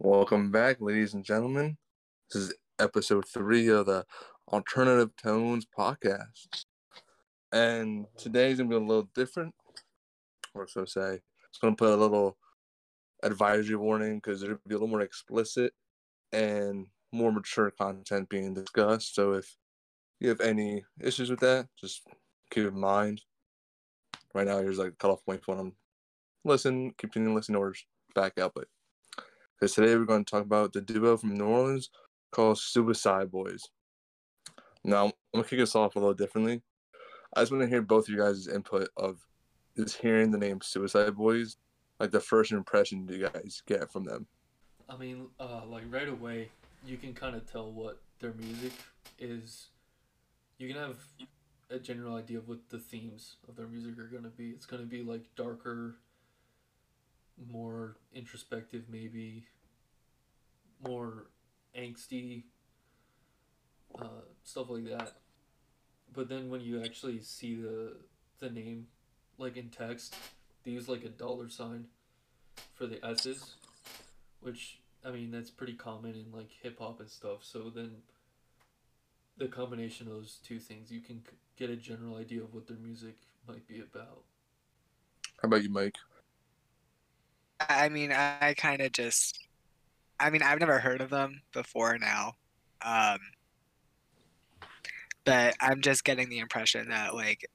Welcome 0.00 0.50
back, 0.50 0.80
ladies 0.80 1.14
and 1.14 1.24
gentlemen. 1.24 1.78
This 2.28 2.42
is 2.42 2.54
episode 2.80 3.26
three 3.32 3.68
of 3.68 3.86
the 3.86 4.04
Alternative 4.52 5.10
Tones 5.22 5.66
podcast. 5.78 6.64
And 7.52 8.06
today's 8.18 8.58
gonna 8.58 8.68
be 8.68 8.74
a 8.74 8.80
little 8.80 9.08
different, 9.14 9.54
or 10.52 10.66
so 10.66 10.84
say. 10.84 11.20
It's 11.48 11.58
gonna 11.62 11.76
put 11.76 11.92
a 11.92 11.96
little 11.96 12.36
advisory 13.22 13.76
warning 13.76 14.16
because 14.16 14.42
it'll 14.42 14.56
be 14.66 14.74
a 14.74 14.78
little 14.78 14.88
more 14.88 15.00
explicit 15.00 15.72
and 16.32 16.88
more 17.12 17.30
mature 17.30 17.70
content 17.70 18.28
being 18.28 18.52
discussed. 18.52 19.14
So 19.14 19.34
if 19.34 19.56
you 20.18 20.28
have 20.28 20.40
any 20.40 20.84
issues 21.00 21.30
with 21.30 21.40
that, 21.40 21.68
just 21.80 22.02
keep 22.50 22.66
in 22.66 22.78
mind. 22.78 23.22
Right 24.34 24.48
now, 24.48 24.58
here's 24.58 24.78
like 24.78 24.88
a 24.88 24.96
cutoff 24.96 25.24
point 25.24 25.44
for 25.44 25.54
them. 25.54 25.76
Listen, 26.44 26.90
continue 26.98 27.32
listening, 27.32 27.58
or 27.58 27.72
back 28.16 28.38
out. 28.38 28.54
But 28.56 28.66
because 29.58 29.74
today 29.74 29.96
we're 29.96 30.04
going 30.04 30.24
to 30.24 30.30
talk 30.30 30.42
about 30.42 30.72
the 30.72 30.80
duo 30.80 31.16
from 31.16 31.36
New 31.36 31.44
Orleans 31.44 31.90
called 32.30 32.58
Suicide 32.58 33.30
Boys. 33.30 33.62
Now, 34.84 35.06
I'm 35.06 35.12
going 35.32 35.44
to 35.44 35.50
kick 35.50 35.60
us 35.60 35.74
off 35.74 35.96
a 35.96 35.98
little 35.98 36.14
differently. 36.14 36.62
I 37.34 37.40
just 37.40 37.52
want 37.52 37.62
to 37.62 37.68
hear 37.68 37.82
both 37.82 38.08
of 38.08 38.14
you 38.14 38.20
guys' 38.20 38.48
input 38.48 38.88
of 38.96 39.18
just 39.76 39.96
hearing 39.96 40.30
the 40.30 40.38
name 40.38 40.60
Suicide 40.62 41.16
Boys, 41.16 41.56
like 41.98 42.10
the 42.10 42.20
first 42.20 42.52
impression 42.52 43.08
you 43.08 43.28
guys 43.28 43.62
get 43.66 43.90
from 43.90 44.04
them. 44.04 44.26
I 44.88 44.96
mean, 44.96 45.28
uh, 45.40 45.62
like 45.66 45.84
right 45.88 46.08
away, 46.08 46.48
you 46.84 46.96
can 46.96 47.14
kind 47.14 47.34
of 47.34 47.50
tell 47.50 47.70
what 47.70 48.00
their 48.20 48.32
music 48.34 48.72
is. 49.18 49.68
You 50.58 50.68
can 50.68 50.76
have 50.76 50.98
a 51.70 51.78
general 51.78 52.16
idea 52.16 52.38
of 52.38 52.48
what 52.48 52.58
the 52.68 52.78
themes 52.78 53.36
of 53.48 53.56
their 53.56 53.66
music 53.66 53.98
are 53.98 54.06
going 54.06 54.24
to 54.24 54.28
be. 54.28 54.50
It's 54.50 54.66
going 54.66 54.82
to 54.82 54.88
be 54.88 55.02
like 55.02 55.22
darker, 55.36 55.96
more 57.50 57.96
introspective, 58.14 58.84
maybe 58.88 59.44
more 60.86 61.26
angsty, 61.78 62.44
uh, 64.00 64.22
stuff 64.42 64.70
like 64.70 64.84
that. 64.84 65.12
But 66.12 66.28
then 66.28 66.48
when 66.48 66.60
you 66.60 66.82
actually 66.82 67.20
see 67.20 67.56
the 67.56 67.96
the 68.38 68.50
name, 68.50 68.86
like 69.38 69.56
in 69.56 69.68
text, 69.68 70.14
they 70.64 70.72
use 70.72 70.88
like 70.88 71.04
a 71.04 71.08
dollar 71.08 71.48
sign 71.48 71.86
for 72.74 72.86
the 72.86 73.04
S's, 73.04 73.54
which 74.40 74.78
I 75.04 75.10
mean 75.10 75.30
that's 75.30 75.50
pretty 75.50 75.74
common 75.74 76.14
in 76.14 76.32
like 76.32 76.50
hip 76.62 76.78
hop 76.78 77.00
and 77.00 77.10
stuff. 77.10 77.38
So 77.42 77.70
then 77.74 77.96
the 79.36 79.48
combination 79.48 80.06
of 80.06 80.14
those 80.14 80.38
two 80.46 80.58
things, 80.58 80.92
you 80.92 81.00
can 81.00 81.22
get 81.56 81.70
a 81.70 81.76
general 81.76 82.16
idea 82.16 82.42
of 82.42 82.54
what 82.54 82.68
their 82.68 82.76
music 82.76 83.16
might 83.48 83.66
be 83.66 83.80
about. 83.80 84.22
How 85.42 85.46
about 85.46 85.62
you, 85.62 85.70
Mike? 85.70 85.96
I 87.60 87.88
mean, 87.88 88.12
I 88.12 88.54
kind 88.56 88.80
of 88.80 88.92
just, 88.92 89.38
I 90.18 90.30
mean, 90.30 90.42
I've 90.42 90.60
never 90.60 90.78
heard 90.78 91.00
of 91.00 91.10
them 91.10 91.42
before 91.52 91.98
now, 91.98 92.34
um, 92.84 93.18
but 95.24 95.54
I'm 95.60 95.80
just 95.80 96.04
getting 96.04 96.28
the 96.28 96.38
impression 96.38 96.88
that 96.88 97.14
like, 97.14 97.48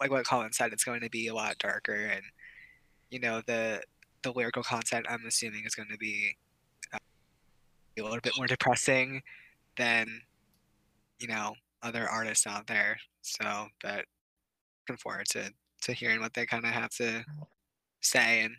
like 0.00 0.10
what 0.10 0.26
Colin 0.26 0.52
said, 0.52 0.72
it's 0.72 0.84
going 0.84 1.00
to 1.00 1.10
be 1.10 1.28
a 1.28 1.34
lot 1.34 1.58
darker, 1.58 1.94
and 1.94 2.22
you 3.10 3.20
know 3.20 3.42
the 3.46 3.80
the 4.22 4.32
lyrical 4.32 4.62
content 4.62 5.06
I'm 5.08 5.24
assuming 5.26 5.64
is 5.64 5.74
going 5.74 5.90
to 5.90 5.98
be 5.98 6.36
uh, 6.92 6.98
a 7.98 8.02
little 8.02 8.20
bit 8.20 8.32
more 8.36 8.46
depressing 8.46 9.22
than 9.76 10.22
you 11.20 11.28
know 11.28 11.54
other 11.82 12.08
artists 12.08 12.46
out 12.46 12.66
there. 12.66 12.98
So, 13.22 13.68
but 13.82 14.06
looking 14.82 14.98
forward 14.98 15.26
to 15.30 15.52
to 15.82 15.92
hearing 15.92 16.20
what 16.20 16.34
they 16.34 16.46
kind 16.46 16.64
of 16.64 16.70
have 16.70 16.90
to 16.90 17.24
say 18.00 18.42
and 18.42 18.56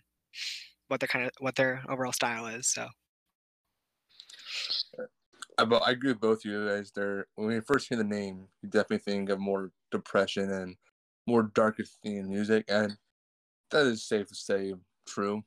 what 0.93 0.99
their 0.99 1.07
kind 1.07 1.25
of 1.25 1.31
what 1.39 1.55
their 1.55 1.83
overall 1.89 2.11
style 2.11 2.45
is. 2.45 2.67
So 2.67 2.87
uh, 4.99 5.03
I, 5.57 5.65
bo- 5.65 5.77
I 5.77 5.89
agree 5.89 6.11
with 6.11 6.21
both 6.21 6.45
of 6.45 6.51
you 6.51 6.67
guys. 6.67 6.91
There, 6.91 7.25
when 7.33 7.49
you 7.49 7.61
first 7.61 7.89
hear 7.89 7.97
the 7.97 8.03
name, 8.03 8.47
you 8.61 8.69
definitely 8.69 8.99
think 8.99 9.29
of 9.29 9.39
more 9.39 9.71
depression 9.89 10.51
and 10.51 10.75
more 11.25 11.49
darker 11.55 11.83
themed 12.05 12.27
music, 12.27 12.65
and 12.67 12.95
that 13.71 13.87
is 13.87 14.03
safe 14.03 14.27
to 14.27 14.35
say 14.35 14.75
true, 15.07 15.43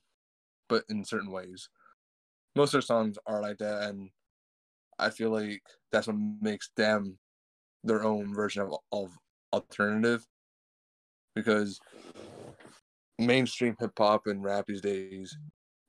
but 0.68 0.82
in 0.88 1.04
certain 1.04 1.30
ways, 1.30 1.68
most 2.56 2.70
of 2.70 2.72
their 2.72 2.82
songs 2.82 3.18
are 3.24 3.40
like 3.40 3.58
that, 3.58 3.84
and 3.84 4.10
I 4.98 5.10
feel 5.10 5.30
like 5.30 5.62
that's 5.92 6.08
what 6.08 6.16
makes 6.40 6.70
them 6.76 7.18
their 7.84 8.02
own 8.02 8.34
version 8.34 8.62
of, 8.62 8.74
of 8.90 9.16
alternative, 9.52 10.26
because 11.36 11.78
mainstream 13.18 13.76
hip 13.78 13.92
hop 13.96 14.26
and 14.26 14.42
rap 14.42 14.66
these 14.66 14.80
days 14.80 15.36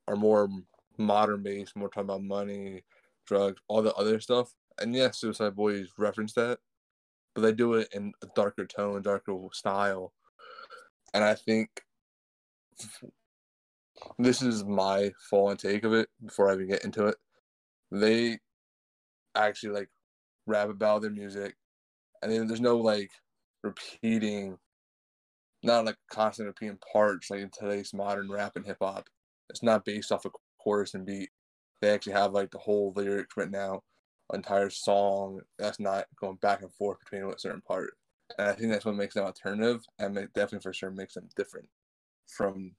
are 0.06 0.16
more 0.16 0.48
modern 0.96 1.42
based, 1.42 1.76
more 1.76 1.88
talking 1.88 2.08
about 2.08 2.22
money, 2.22 2.84
drugs, 3.26 3.60
all 3.68 3.82
the 3.82 3.94
other 3.94 4.20
stuff. 4.20 4.52
And 4.80 4.94
yes, 4.94 5.18
Suicide 5.18 5.54
Boys 5.56 5.92
reference 5.98 6.32
that, 6.34 6.58
but 7.34 7.42
they 7.42 7.52
do 7.52 7.74
it 7.74 7.88
in 7.92 8.12
a 8.22 8.26
darker 8.34 8.66
tone, 8.66 9.02
darker 9.02 9.36
style. 9.52 10.12
And 11.14 11.24
I 11.24 11.34
think 11.34 11.68
this 14.18 14.42
is 14.42 14.64
my 14.64 15.12
full 15.28 15.54
take 15.56 15.84
of 15.84 15.92
it 15.92 16.08
before 16.24 16.50
I 16.50 16.54
even 16.54 16.68
get 16.68 16.84
into 16.84 17.06
it. 17.06 17.16
They 17.90 18.38
actually 19.34 19.74
like 19.74 19.88
rap 20.46 20.68
about 20.68 21.02
their 21.02 21.10
music, 21.10 21.56
and 22.22 22.30
then 22.30 22.46
there's 22.46 22.60
no 22.60 22.76
like 22.76 23.10
repeating, 23.62 24.58
not 25.62 25.84
like 25.84 25.96
constant 26.10 26.46
repeating 26.46 26.78
parts 26.92 27.30
like 27.30 27.40
in 27.40 27.50
today's 27.50 27.92
modern 27.92 28.30
rap 28.30 28.56
and 28.56 28.64
hip 28.66 28.78
hop. 28.80 29.08
It's 29.50 29.62
not 29.62 29.84
based 29.84 30.12
off 30.12 30.24
a 30.24 30.30
chorus 30.62 30.94
and 30.94 31.06
beat. 31.06 31.30
They 31.80 31.90
actually 31.90 32.12
have 32.12 32.32
like 32.32 32.50
the 32.50 32.58
whole 32.58 32.92
lyrics 32.94 33.36
written 33.36 33.54
out, 33.54 33.82
entire 34.32 34.70
song. 34.70 35.40
That's 35.58 35.80
not 35.80 36.06
going 36.20 36.36
back 36.36 36.62
and 36.62 36.72
forth 36.72 36.98
between 37.00 37.30
a 37.30 37.38
certain 37.38 37.62
part. 37.62 37.94
And 38.38 38.48
I 38.48 38.52
think 38.52 38.70
that's 38.70 38.84
what 38.84 38.94
makes 38.94 39.14
them 39.14 39.24
alternative, 39.24 39.84
and 39.98 40.16
it 40.18 40.32
definitely 40.34 40.62
for 40.62 40.72
sure 40.72 40.90
makes 40.90 41.14
them 41.14 41.28
different 41.34 41.68
from 42.26 42.72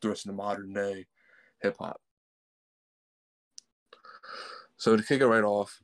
the 0.00 0.08
rest 0.08 0.24
of 0.24 0.30
the 0.30 0.36
modern 0.36 0.72
day 0.72 1.06
hip 1.60 1.76
hop. 1.78 2.00
So 4.76 4.96
to 4.96 5.02
kick 5.02 5.20
it 5.20 5.26
right 5.26 5.44
off, 5.44 5.80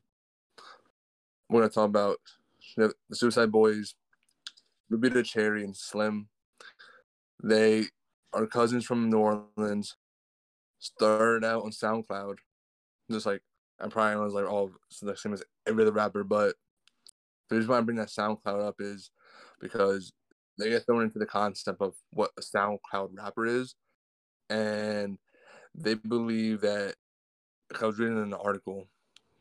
we're 1.48 1.60
gonna 1.60 1.70
talk 1.70 1.88
about 1.88 2.18
the 2.76 2.94
Suicide 3.12 3.52
Boys, 3.52 3.94
Ruby 4.90 5.08
da 5.08 5.22
Cherry, 5.22 5.64
and 5.64 5.76
Slim. 5.76 6.28
They 7.42 7.84
are 8.32 8.46
cousins 8.46 8.84
from 8.84 9.08
New 9.08 9.18
Orleans. 9.18 9.96
Started 10.80 11.44
out 11.44 11.62
on 11.64 11.70
SoundCloud, 11.70 12.36
just 13.10 13.26
like 13.26 13.42
I'm 13.80 13.90
probably 13.90 14.22
was 14.22 14.34
like 14.34 14.46
oh, 14.46 14.48
all 14.48 14.70
the 15.02 15.16
same 15.16 15.32
as 15.32 15.42
every 15.66 15.82
other 15.82 15.92
rapper, 15.92 16.24
but 16.24 16.54
the 17.48 17.56
reason 17.56 17.70
why 17.70 17.78
I 17.78 17.82
bring 17.82 17.98
that 17.98 18.08
SoundCloud 18.08 18.66
up 18.66 18.76
is 18.78 19.10
because 19.60 20.12
they 20.58 20.70
get 20.70 20.86
thrown 20.86 21.02
into 21.02 21.18
the 21.18 21.26
concept 21.26 21.80
of 21.80 21.94
what 22.12 22.30
a 22.38 22.40
SoundCloud 22.40 23.10
rapper 23.12 23.46
is, 23.46 23.74
and 24.48 25.18
they 25.74 25.94
believe 25.94 26.62
that 26.62 26.94
I 27.80 27.86
was 27.86 27.98
reading 27.98 28.22
an 28.22 28.34
article 28.34 28.88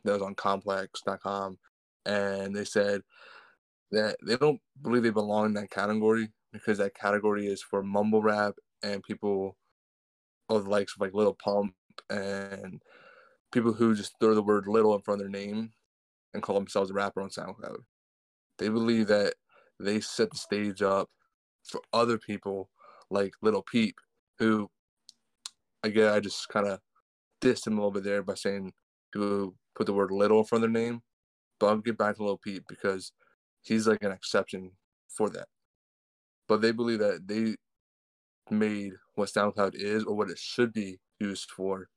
that 0.03 0.13
was 0.13 0.21
on 0.21 0.35
complex.com 0.35 1.57
and 2.05 2.55
they 2.55 2.65
said 2.65 3.01
that 3.91 4.17
they 4.25 4.37
don't 4.37 4.61
believe 4.81 5.03
they 5.03 5.09
belong 5.09 5.47
in 5.47 5.53
that 5.53 5.71
category 5.71 6.29
because 6.51 6.77
that 6.77 6.95
category 6.95 7.47
is 7.47 7.61
for 7.61 7.83
mumble 7.83 8.21
rap 8.21 8.55
and 8.83 9.03
people 9.03 9.57
of 10.49 10.65
the 10.65 10.69
likes 10.69 10.95
of 10.95 11.01
like 11.01 11.13
Little 11.13 11.37
Pump 11.43 11.73
and 12.09 12.81
people 13.51 13.73
who 13.73 13.95
just 13.95 14.13
throw 14.19 14.33
the 14.33 14.43
word 14.43 14.67
little 14.67 14.95
in 14.95 15.01
front 15.01 15.21
of 15.21 15.31
their 15.31 15.41
name 15.41 15.71
and 16.33 16.43
call 16.43 16.55
themselves 16.55 16.91
a 16.91 16.93
rapper 16.93 17.21
on 17.21 17.29
SoundCloud. 17.29 17.77
They 18.57 18.69
believe 18.69 19.07
that 19.07 19.35
they 19.79 19.99
set 20.01 20.31
the 20.31 20.37
stage 20.37 20.81
up 20.81 21.09
for 21.63 21.81
other 21.93 22.17
people 22.17 22.69
like 23.09 23.33
Little 23.41 23.63
Peep, 23.63 23.95
who 24.37 24.69
again 25.83 26.11
I 26.11 26.19
just 26.19 26.47
kind 26.49 26.67
of 26.67 26.79
dissed 27.41 27.67
him 27.67 27.73
a 27.73 27.75
little 27.77 27.91
bit 27.91 28.03
there 28.03 28.23
by 28.23 28.35
saying 28.35 28.73
to 29.13 29.55
put 29.75 29.85
the 29.85 29.93
word 29.93 30.11
little 30.11 30.39
in 30.39 30.45
front 30.45 30.63
of 30.63 30.73
their 30.73 30.81
name. 30.81 31.01
But 31.59 31.67
I'll 31.67 31.77
get 31.77 31.97
back 31.97 32.15
to 32.15 32.21
Little 32.21 32.37
Peep 32.37 32.63
because 32.67 33.11
he's 33.61 33.87
like 33.87 34.03
an 34.03 34.11
exception 34.11 34.71
for 35.07 35.29
that. 35.29 35.47
But 36.47 36.61
they 36.61 36.71
believe 36.71 36.99
that 36.99 37.27
they 37.27 37.55
made 38.49 38.93
what 39.15 39.29
SoundCloud 39.29 39.75
is 39.75 40.03
or 40.03 40.15
what 40.15 40.29
it 40.29 40.39
should 40.39 40.73
be 40.73 40.99
used 41.19 41.51
for, 41.51 41.89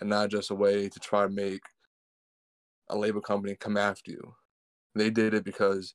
and 0.00 0.10
not 0.10 0.30
just 0.30 0.50
a 0.50 0.54
way 0.54 0.88
to 0.88 1.00
try 1.00 1.22
to 1.22 1.28
make 1.28 1.62
a 2.88 2.96
label 2.96 3.20
company 3.20 3.56
come 3.58 3.76
after 3.76 4.10
you. 4.10 4.34
They 4.94 5.10
did 5.10 5.34
it 5.34 5.44
because 5.44 5.94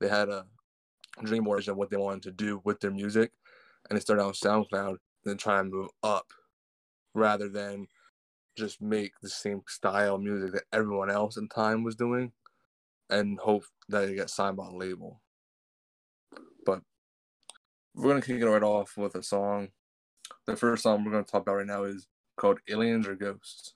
they 0.00 0.08
had 0.08 0.28
a 0.28 0.46
dream 1.22 1.46
or 1.46 1.56
vision 1.56 1.72
of 1.72 1.76
what 1.78 1.90
they 1.90 1.96
wanted 1.96 2.22
to 2.22 2.32
do 2.32 2.60
with 2.64 2.80
their 2.80 2.90
music, 2.90 3.32
and 3.88 3.96
they 3.96 4.00
started 4.00 4.22
out 4.22 4.34
SoundCloud 4.34 4.88
and 4.88 4.98
then 5.24 5.36
try 5.36 5.60
and 5.60 5.70
move 5.70 5.88
up 6.02 6.26
rather 7.14 7.48
than 7.48 7.86
just 8.56 8.80
make 8.82 9.12
the 9.22 9.28
same 9.28 9.62
style 9.68 10.18
music 10.18 10.52
that 10.52 10.64
everyone 10.72 11.10
else 11.10 11.36
in 11.36 11.48
time 11.48 11.82
was 11.82 11.94
doing 11.94 12.32
and 13.10 13.38
hope 13.38 13.64
that 13.88 14.06
they 14.06 14.14
get 14.14 14.30
signed 14.30 14.56
by 14.56 14.66
a 14.66 14.70
label. 14.70 15.20
But 16.64 16.80
we're 17.94 18.10
gonna 18.10 18.22
kick 18.22 18.40
it 18.40 18.46
right 18.46 18.62
off 18.62 18.96
with 18.96 19.14
a 19.16 19.22
song. 19.22 19.68
The 20.46 20.56
first 20.56 20.84
song 20.84 21.04
we're 21.04 21.12
gonna 21.12 21.24
talk 21.24 21.42
about 21.42 21.56
right 21.56 21.66
now 21.66 21.84
is 21.84 22.06
called 22.36 22.60
Aliens 22.68 23.06
Are 23.06 23.16
Ghosts. 23.16 23.74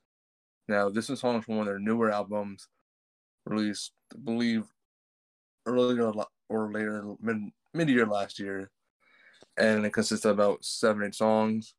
Now, 0.68 0.88
this 0.88 1.10
is 1.10 1.20
song 1.20 1.42
from 1.42 1.56
one 1.56 1.66
of 1.68 1.72
their 1.72 1.78
newer 1.78 2.10
albums, 2.10 2.68
released, 3.44 3.92
I 4.14 4.18
believe, 4.18 4.64
earlier 5.66 6.12
or 6.48 6.72
later, 6.72 7.04
mid 7.20 7.50
mid 7.74 7.88
year 7.90 8.06
last 8.06 8.38
year, 8.38 8.70
and 9.58 9.84
it 9.84 9.92
consists 9.92 10.24
of 10.24 10.32
about 10.32 10.64
seven 10.64 11.02
eight 11.04 11.14
songs. 11.14 11.74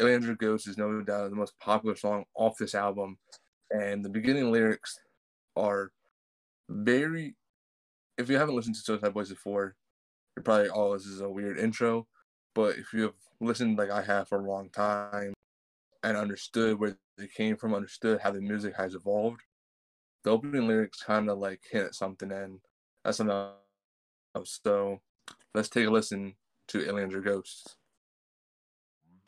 or 0.00 0.34
Ghosts" 0.34 0.66
is 0.66 0.76
no 0.76 1.00
doubt 1.02 1.30
the 1.30 1.36
most 1.36 1.58
popular 1.58 1.96
song 1.96 2.24
off 2.34 2.58
this 2.58 2.74
album, 2.74 3.18
and 3.70 4.04
the 4.04 4.10
beginning 4.10 4.52
lyrics 4.52 4.98
are 5.56 5.90
very. 6.68 7.34
If 8.16 8.28
you 8.28 8.36
haven't 8.36 8.56
listened 8.56 8.74
to 8.74 8.80
Suicide 8.80 9.14
Boys 9.14 9.28
before, 9.28 9.76
you're 10.36 10.42
probably, 10.42 10.70
oh, 10.70 10.94
this 10.94 11.06
is 11.06 11.20
a 11.20 11.28
weird 11.28 11.58
intro. 11.58 12.06
But 12.54 12.76
if 12.76 12.92
you 12.92 13.02
have 13.02 13.14
listened 13.40 13.78
like 13.78 13.90
I 13.90 14.02
have 14.02 14.28
for 14.28 14.40
a 14.40 14.50
long 14.50 14.70
time 14.70 15.34
and 16.02 16.16
understood 16.16 16.80
where 16.80 16.96
they 17.16 17.28
came 17.28 17.56
from, 17.56 17.74
understood 17.74 18.20
how 18.20 18.32
the 18.32 18.40
music 18.40 18.74
has 18.76 18.94
evolved, 18.94 19.42
the 20.24 20.30
opening 20.30 20.66
lyrics 20.66 21.02
kind 21.02 21.30
of 21.30 21.38
like 21.38 21.60
hit 21.70 21.94
something, 21.94 22.32
and 22.32 22.60
that's 23.04 23.20
enough. 23.20 23.54
So 24.44 25.00
let's 25.54 25.68
take 25.68 25.86
a 25.86 25.90
listen 25.90 26.34
to 26.68 26.88
Aliens 26.88 27.14
Are 27.14 27.20
Ghosts 27.20 27.76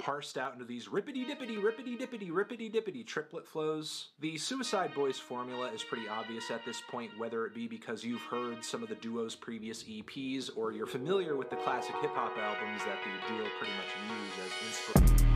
parsed 0.00 0.38
out 0.38 0.55
into 0.55 0.64
these 0.64 0.88
rippity 0.88 1.26
dippity, 1.26 1.58
rippity 1.58 1.99
dippity, 1.99 2.31
rippity 2.31 2.73
dippity 2.73 3.06
triplet 3.06 3.47
flows. 3.47 4.08
The 4.20 4.37
Suicide 4.38 4.94
Boys 4.94 5.19
formula 5.19 5.70
is 5.70 5.85
pretty 5.85 6.08
obvious 6.08 6.50
at 6.50 6.64
this 6.64 6.81
point, 6.91 7.11
whether 7.19 7.47
it 7.47 7.55
be 7.55 7.69
because 7.69 8.02
you've 8.02 8.23
heard 8.23 8.64
some 8.64 8.82
of 8.82 8.88
the 8.88 8.94
duo's 8.97 9.37
previous 9.37 9.85
EPs 9.85 10.50
or 10.56 10.73
you're 10.73 10.87
familiar 10.87 11.37
with 11.37 11.50
the 11.50 11.56
classic 11.56 11.94
hip 12.00 12.14
hop 12.14 12.37
albums 12.38 12.85
that 12.85 12.99
the 13.05 13.35
duo 13.35 13.47
pretty 13.58 13.75
much 13.75 13.93
use 14.08 14.47
as 14.47 14.69
inspiration. 14.69 15.29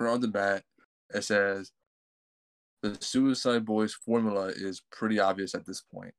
On 0.00 0.20
the 0.20 0.28
bat, 0.28 0.64
it 1.12 1.22
says 1.22 1.72
the 2.82 2.96
Suicide 3.00 3.64
Boys 3.64 3.94
formula 3.94 4.48
is 4.48 4.82
pretty 4.90 5.18
obvious 5.18 5.54
at 5.54 5.66
this 5.66 5.80
point, 5.80 6.14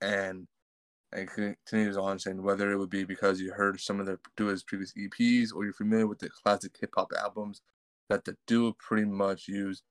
and 0.00 0.46
and 1.12 1.28
continues 1.28 1.96
on 1.96 2.18
saying 2.18 2.42
whether 2.42 2.72
it 2.72 2.78
would 2.78 2.90
be 2.90 3.04
because 3.04 3.40
you 3.40 3.52
heard 3.52 3.78
some 3.78 4.00
of 4.00 4.06
the 4.06 4.18
duo's 4.36 4.62
previous 4.62 4.94
EPs 4.94 5.54
or 5.54 5.64
you're 5.64 5.74
familiar 5.74 6.06
with 6.06 6.18
the 6.18 6.30
classic 6.30 6.74
hip 6.80 6.90
hop 6.96 7.12
albums 7.20 7.60
that 8.08 8.24
the 8.24 8.34
duo 8.46 8.74
pretty 8.78 9.04
much 9.04 9.46
used 9.46 9.82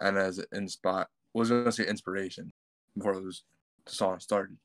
and 0.00 0.18
as 0.18 0.38
an 0.38 0.46
inspire 0.52 1.06
was 1.32 1.50
gonna 1.50 1.70
say 1.70 1.86
inspiration 1.86 2.52
before 2.96 3.12
it 3.12 3.22
was 3.22 3.44
the 3.86 3.92
song 3.92 4.18
started. 4.18 4.56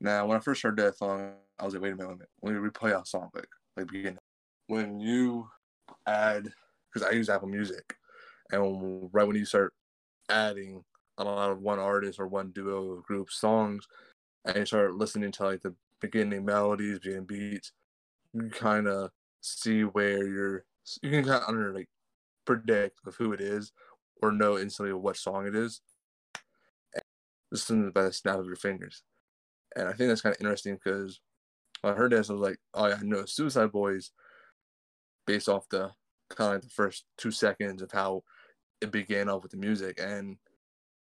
Now, 0.00 0.26
when 0.26 0.36
I 0.36 0.40
first 0.40 0.62
heard 0.62 0.76
that 0.78 0.96
song, 0.96 1.34
I 1.58 1.64
was 1.64 1.74
like, 1.74 1.82
wait 1.82 1.92
a 1.92 1.96
minute, 1.96 2.28
let 2.42 2.54
me 2.54 2.58
replay 2.58 2.96
our 2.96 3.04
song 3.04 3.28
quick, 3.32 3.46
like 3.76 3.86
beginning. 3.86 4.18
When 4.66 4.98
you 4.98 5.48
add 6.06 6.52
because 6.92 7.08
I 7.08 7.12
use 7.12 7.28
Apple 7.28 7.48
Music, 7.48 7.96
and 8.50 9.10
right 9.12 9.26
when 9.26 9.36
you 9.36 9.44
start 9.44 9.72
adding 10.28 10.84
a 11.18 11.24
lot 11.24 11.50
of 11.50 11.60
one 11.60 11.78
artist 11.78 12.18
or 12.18 12.26
one 12.26 12.50
duo 12.50 13.02
group 13.06 13.30
songs, 13.30 13.86
and 14.44 14.56
you 14.56 14.66
start 14.66 14.94
listening 14.94 15.32
to 15.32 15.44
like 15.44 15.62
the 15.62 15.74
beginning 16.00 16.44
melodies, 16.44 16.98
beginning 16.98 17.24
beats, 17.24 17.72
you 18.34 18.50
kind 18.50 18.86
of 18.88 19.10
see 19.40 19.82
where 19.82 20.26
you're. 20.26 20.64
You 21.02 21.10
can 21.10 21.24
kind 21.24 21.42
of 21.42 21.48
under 21.48 21.72
like 21.72 21.88
predict 22.44 22.98
of 23.06 23.14
who 23.14 23.32
it 23.32 23.40
is, 23.40 23.72
or 24.20 24.32
know 24.32 24.58
instantly 24.58 24.92
what 24.92 25.16
song 25.16 25.46
it 25.46 25.54
is. 25.54 25.80
Listen 27.50 27.90
by 27.90 28.02
the 28.04 28.12
snap 28.12 28.38
of 28.38 28.46
your 28.46 28.56
fingers, 28.56 29.02
and 29.76 29.86
I 29.86 29.92
think 29.92 30.08
that's 30.08 30.22
kind 30.22 30.34
of 30.34 30.40
interesting 30.40 30.74
because 30.74 31.20
I 31.84 31.92
heard 31.92 32.12
this, 32.12 32.30
I 32.30 32.32
was 32.32 32.42
like, 32.42 32.58
"Oh 32.74 32.86
yeah, 32.86 32.98
I 33.00 33.04
know 33.04 33.26
Suicide 33.26 33.70
Boys," 33.70 34.10
based 35.26 35.48
off 35.48 35.68
the 35.68 35.90
kind 36.30 36.48
of 36.48 36.54
like 36.54 36.62
the 36.62 36.68
first 36.68 37.04
two 37.18 37.30
seconds 37.30 37.82
of 37.82 37.92
how 37.92 38.22
it 38.80 38.90
began 38.90 39.28
off 39.28 39.42
with 39.42 39.52
the 39.52 39.58
music. 39.58 40.00
And 40.00 40.36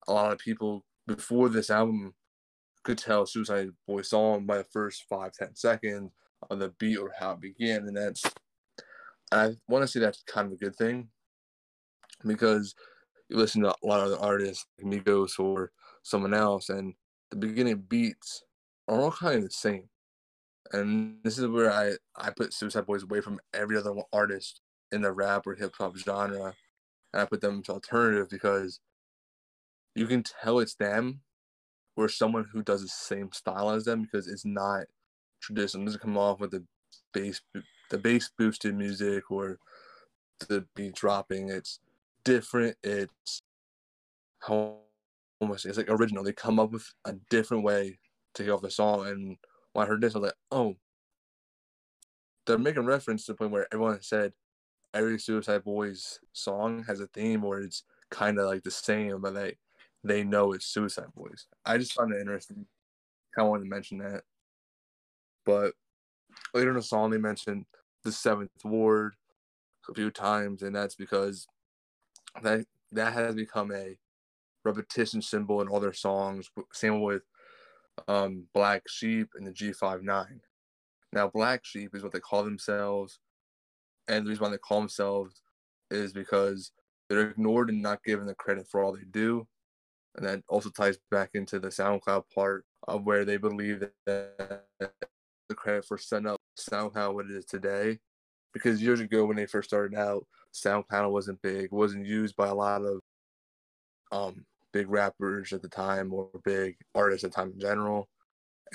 a 0.08 0.12
lot 0.12 0.32
of 0.32 0.38
people 0.38 0.84
before 1.06 1.48
this 1.48 1.70
album 1.70 2.14
could 2.82 2.98
tell 2.98 3.26
Suicide 3.26 3.68
Boy 3.86 4.02
song 4.02 4.46
by 4.46 4.58
the 4.58 4.64
first 4.64 5.04
five, 5.08 5.32
ten 5.32 5.54
seconds 5.54 6.10
of 6.50 6.58
the 6.58 6.70
beat 6.78 6.96
or 6.96 7.12
how 7.18 7.32
it 7.32 7.40
began. 7.40 7.86
And 7.86 7.96
that's, 7.96 8.22
I 9.30 9.52
want 9.68 9.82
to 9.82 9.88
say 9.88 10.00
that's 10.00 10.22
kind 10.22 10.46
of 10.46 10.52
a 10.54 10.56
good 10.56 10.76
thing 10.76 11.08
because 12.26 12.74
you 13.28 13.36
listen 13.36 13.62
to 13.62 13.68
a 13.68 13.86
lot 13.86 14.00
of 14.00 14.06
other 14.06 14.22
artists, 14.22 14.66
Migos 14.82 15.38
or 15.38 15.72
someone 16.02 16.34
else, 16.34 16.70
and 16.70 16.94
the 17.30 17.36
beginning 17.36 17.84
beats 17.88 18.42
are 18.88 19.00
all 19.00 19.12
kind 19.12 19.36
of 19.36 19.42
the 19.44 19.50
same. 19.50 19.89
And 20.72 21.16
this 21.24 21.38
is 21.38 21.46
where 21.46 21.72
I, 21.72 21.92
I 22.16 22.30
put 22.30 22.52
Suicide 22.52 22.86
Boys 22.86 23.02
away 23.02 23.20
from 23.20 23.40
every 23.52 23.76
other 23.76 23.94
artist 24.12 24.60
in 24.92 25.02
the 25.02 25.12
rap 25.12 25.46
or 25.46 25.54
hip 25.54 25.74
hop 25.76 25.96
genre, 25.96 26.54
and 27.12 27.22
I 27.22 27.24
put 27.24 27.40
them 27.40 27.56
into 27.56 27.72
alternative 27.72 28.28
because 28.30 28.80
you 29.94 30.06
can 30.06 30.22
tell 30.22 30.60
it's 30.60 30.74
them 30.74 31.20
or 31.96 32.08
someone 32.08 32.46
who 32.52 32.62
does 32.62 32.82
the 32.82 32.88
same 32.88 33.32
style 33.32 33.70
as 33.70 33.84
them 33.84 34.02
because 34.02 34.28
it's 34.28 34.44
not 34.44 34.84
traditional. 35.40 35.82
It 35.82 35.86
doesn't 35.86 36.02
come 36.02 36.16
off 36.16 36.40
with 36.40 36.52
the 36.52 36.64
bass, 37.12 37.40
the 37.90 37.98
bass 37.98 38.30
boosted 38.38 38.76
music 38.76 39.30
or 39.30 39.58
the 40.48 40.64
beat 40.74 40.94
dropping. 40.94 41.48
It's 41.48 41.80
different. 42.24 42.76
It's 42.82 43.42
how 44.40 44.78
almost 45.40 45.66
it's 45.66 45.78
like 45.78 45.90
original. 45.90 46.24
They 46.24 46.32
come 46.32 46.58
up 46.58 46.70
with 46.70 46.86
a 47.04 47.14
different 47.28 47.64
way 47.64 47.98
to 48.34 48.44
get 48.44 48.52
off 48.52 48.62
the 48.62 48.70
song. 48.70 49.06
And 49.06 49.36
when 49.72 49.84
I 49.84 49.88
heard 49.88 50.00
this, 50.00 50.14
I 50.14 50.18
was 50.18 50.28
like, 50.28 50.38
oh, 50.50 50.76
they're 52.46 52.58
making 52.58 52.84
reference 52.84 53.26
to 53.26 53.32
the 53.32 53.36
point 53.36 53.52
where 53.52 53.66
everyone 53.72 54.00
said 54.02 54.32
every 54.94 55.18
Suicide 55.18 55.64
Boys 55.64 56.18
song 56.32 56.84
has 56.86 57.00
a 57.00 57.06
theme 57.08 57.42
where 57.42 57.60
it's 57.60 57.84
kind 58.10 58.38
of 58.38 58.46
like 58.46 58.62
the 58.62 58.70
same, 58.70 59.20
but 59.20 59.34
they 59.34 59.56
they 60.02 60.24
know 60.24 60.52
it's 60.52 60.66
Suicide 60.66 61.12
Boys. 61.14 61.46
I 61.64 61.78
just 61.78 61.92
found 61.92 62.12
it 62.12 62.20
interesting. 62.20 62.66
Kind 63.34 63.46
of 63.46 63.50
wanted 63.50 63.64
to 63.64 63.70
mention 63.70 63.98
that. 63.98 64.22
But 65.44 65.74
later 66.54 66.70
in 66.70 66.76
the 66.76 66.82
song, 66.82 67.10
they 67.10 67.18
mentioned 67.18 67.66
the 68.02 68.12
Seventh 68.12 68.50
Ward 68.64 69.14
a 69.88 69.94
few 69.94 70.10
times, 70.10 70.62
and 70.62 70.74
that's 70.74 70.94
because 70.94 71.46
that 72.42 72.64
that 72.92 73.12
has 73.12 73.34
become 73.34 73.72
a 73.72 73.96
repetition 74.64 75.22
symbol 75.22 75.60
in 75.60 75.68
all 75.68 75.80
their 75.80 75.92
songs. 75.92 76.50
Same 76.72 77.00
with 77.00 77.22
um, 78.08 78.44
Black 78.54 78.82
Sheep 78.88 79.28
and 79.34 79.46
the 79.46 79.52
G59. 79.52 80.40
Now, 81.12 81.28
Black 81.28 81.64
Sheep 81.64 81.94
is 81.94 82.02
what 82.02 82.12
they 82.12 82.20
call 82.20 82.44
themselves 82.44 83.18
and 84.10 84.26
the 84.26 84.30
reason 84.30 84.42
why 84.42 84.50
they 84.50 84.58
call 84.58 84.80
themselves 84.80 85.40
is 85.90 86.12
because 86.12 86.72
they're 87.08 87.30
ignored 87.30 87.70
and 87.70 87.80
not 87.80 88.02
given 88.02 88.26
the 88.26 88.34
credit 88.34 88.66
for 88.68 88.82
all 88.82 88.92
they 88.92 89.04
do. 89.10 89.46
And 90.16 90.26
that 90.26 90.42
also 90.48 90.68
ties 90.68 90.98
back 91.10 91.30
into 91.34 91.60
the 91.60 91.68
SoundCloud 91.68 92.24
part 92.34 92.64
of 92.88 93.04
where 93.04 93.24
they 93.24 93.36
believe 93.36 93.84
that 94.06 94.64
the 94.78 95.54
credit 95.54 95.84
for 95.84 95.96
setting 95.96 96.26
up 96.26 96.40
SoundCloud 96.58 97.14
what 97.14 97.26
it 97.26 97.32
is 97.32 97.44
today. 97.44 98.00
Because 98.52 98.82
years 98.82 98.98
ago 98.98 99.24
when 99.24 99.36
they 99.36 99.46
first 99.46 99.70
started 99.70 99.96
out, 99.96 100.26
SoundCloud 100.52 101.12
wasn't 101.12 101.40
big, 101.40 101.70
wasn't 101.70 102.06
used 102.06 102.34
by 102.34 102.48
a 102.48 102.54
lot 102.54 102.82
of 102.82 102.98
um 104.12 104.44
big 104.72 104.88
rappers 104.88 105.52
at 105.52 105.62
the 105.62 105.68
time 105.68 106.12
or 106.12 106.28
big 106.44 106.76
artists 106.94 107.24
at 107.24 107.32
the 107.32 107.36
time 107.36 107.52
in 107.52 107.60
general. 107.60 108.08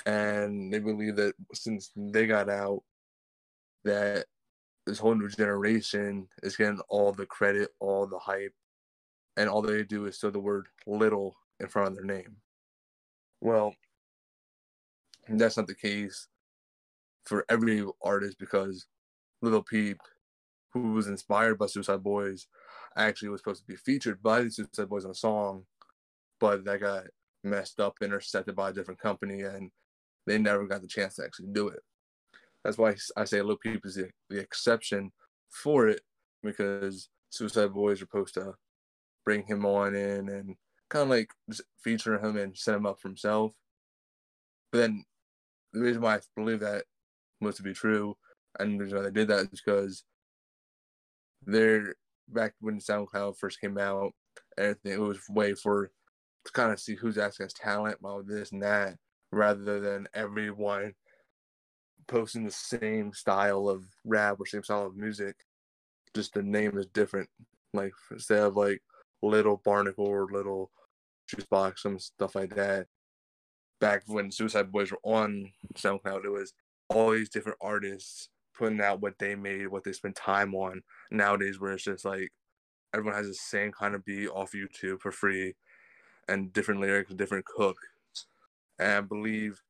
And 0.05 0.73
they 0.73 0.79
believe 0.79 1.15
that 1.15 1.33
since 1.53 1.91
they 1.95 2.27
got 2.27 2.49
out, 2.49 2.81
that 3.85 4.25
this 4.85 4.99
whole 4.99 5.15
new 5.15 5.29
generation 5.29 6.27
is 6.43 6.57
getting 6.57 6.81
all 6.89 7.11
the 7.11 7.25
credit, 7.25 7.69
all 7.79 8.05
the 8.07 8.19
hype, 8.19 8.53
and 9.37 9.49
all 9.49 9.61
they 9.61 9.83
do 9.83 10.05
is 10.05 10.17
throw 10.17 10.29
the 10.29 10.39
word 10.39 10.67
little 10.85 11.35
in 11.59 11.67
front 11.67 11.89
of 11.89 11.95
their 11.95 12.05
name. 12.05 12.35
Well, 13.41 13.73
that's 15.27 15.57
not 15.57 15.67
the 15.67 15.75
case 15.75 16.27
for 17.25 17.45
every 17.49 17.83
artist 18.03 18.37
because 18.39 18.85
Little 19.41 19.63
Peep, 19.63 19.97
who 20.73 20.93
was 20.93 21.07
inspired 21.07 21.57
by 21.57 21.65
Suicide 21.67 22.03
Boys, 22.03 22.47
actually 22.97 23.29
was 23.29 23.41
supposed 23.41 23.61
to 23.61 23.67
be 23.67 23.75
featured 23.75 24.21
by 24.21 24.43
the 24.43 24.51
Suicide 24.51 24.89
Boys 24.89 25.05
on 25.05 25.11
a 25.11 25.15
song, 25.15 25.65
but 26.45 26.63
that 26.65 26.79
got 26.79 27.05
messed 27.43 27.79
up, 27.79 27.95
intercepted 28.01 28.55
by 28.55 28.69
a 28.69 28.73
different 28.73 28.99
company, 28.99 29.41
and 29.41 29.71
they 30.27 30.37
never 30.37 30.67
got 30.67 30.81
the 30.81 30.87
chance 30.87 31.15
to 31.15 31.23
actually 31.23 31.47
do 31.51 31.69
it. 31.69 31.79
That's 32.63 32.77
why 32.77 32.95
I 33.17 33.25
say 33.25 33.41
Lil 33.41 33.57
Peep 33.57 33.83
is 33.83 33.95
the, 33.95 34.09
the 34.29 34.39
exception 34.39 35.11
for 35.49 35.87
it 35.87 36.01
because 36.43 37.09
Suicide 37.31 37.73
Boys 37.73 37.97
are 37.97 38.05
supposed 38.05 38.35
to 38.35 38.53
bring 39.23 39.43
him 39.47 39.65
on 39.65 39.95
in 39.95 40.29
and 40.29 40.55
kind 40.89 41.03
of 41.03 41.09
like 41.09 41.31
feature 41.83 42.23
him 42.23 42.37
and 42.37 42.55
set 42.55 42.75
him 42.75 42.85
up 42.85 42.99
for 42.99 43.07
himself. 43.07 43.53
But 44.71 44.79
then 44.79 45.03
the 45.73 45.81
reason 45.81 46.01
why 46.01 46.15
I 46.15 46.19
believe 46.35 46.59
that 46.59 46.83
must 47.41 47.63
be 47.63 47.73
true 47.73 48.15
and 48.59 48.79
the 48.79 48.83
reason 48.83 48.97
why 48.99 49.03
they 49.05 49.11
did 49.11 49.27
that 49.29 49.51
is 49.51 49.61
because 49.65 50.03
they're 51.45 51.95
back 52.27 52.53
when 52.59 52.79
SoundCloud 52.79 53.37
first 53.37 53.59
came 53.59 53.77
out, 53.77 54.13
everything. 54.57 54.93
It 54.93 54.99
was 54.99 55.19
way 55.29 55.53
for 55.53 55.91
to 56.45 56.51
kind 56.51 56.71
of 56.71 56.79
see 56.79 56.95
who's 56.95 57.17
actually 57.17 57.45
has 57.45 57.53
talent, 57.53 57.97
well, 58.01 58.23
this 58.23 58.51
and 58.51 58.61
that, 58.61 58.95
rather 59.31 59.79
than 59.79 60.07
everyone 60.13 60.93
posting 62.07 62.43
the 62.45 62.51
same 62.51 63.11
style 63.13 63.67
of 63.67 63.83
rap 64.03 64.37
or 64.39 64.45
same 64.45 64.63
style 64.63 64.85
of 64.85 64.95
music. 64.95 65.35
Just 66.13 66.33
the 66.33 66.43
name 66.43 66.77
is 66.77 66.85
different. 66.87 67.29
Like 67.73 67.93
instead 68.11 68.39
of 68.39 68.55
like 68.55 68.81
little 69.21 69.61
barnacle 69.65 70.05
or 70.05 70.27
little 70.31 70.71
juicebox 71.33 71.85
and 71.85 72.01
stuff 72.01 72.35
like 72.35 72.55
that. 72.55 72.87
Back 73.81 74.03
when 74.07 74.31
Suicide 74.31 74.71
Boys 74.71 74.91
were 74.91 74.99
on 75.03 75.51
SoundCloud, 75.75 76.25
it 76.25 76.31
was 76.31 76.53
all 76.89 77.11
these 77.11 77.29
different 77.29 77.57
artists 77.61 78.29
putting 78.57 78.79
out 78.79 79.01
what 79.01 79.15
they 79.19 79.35
made, 79.35 79.67
what 79.67 79.83
they 79.83 79.91
spent 79.91 80.15
time 80.15 80.55
on. 80.55 80.81
Nowadays, 81.11 81.59
where 81.59 81.73
it's 81.73 81.83
just 81.83 82.05
like 82.05 82.29
everyone 82.93 83.15
has 83.15 83.27
the 83.27 83.33
same 83.33 83.71
kind 83.71 83.95
of 83.95 84.05
beat 84.05 84.29
off 84.29 84.53
YouTube 84.53 85.01
for 85.01 85.11
free, 85.11 85.55
and 86.27 86.51
different 86.53 86.81
lyrics, 86.81 87.13
different 87.13 87.45
cook. 87.45 87.77
And 88.79 88.91
I 88.91 89.01
believe 89.01 89.61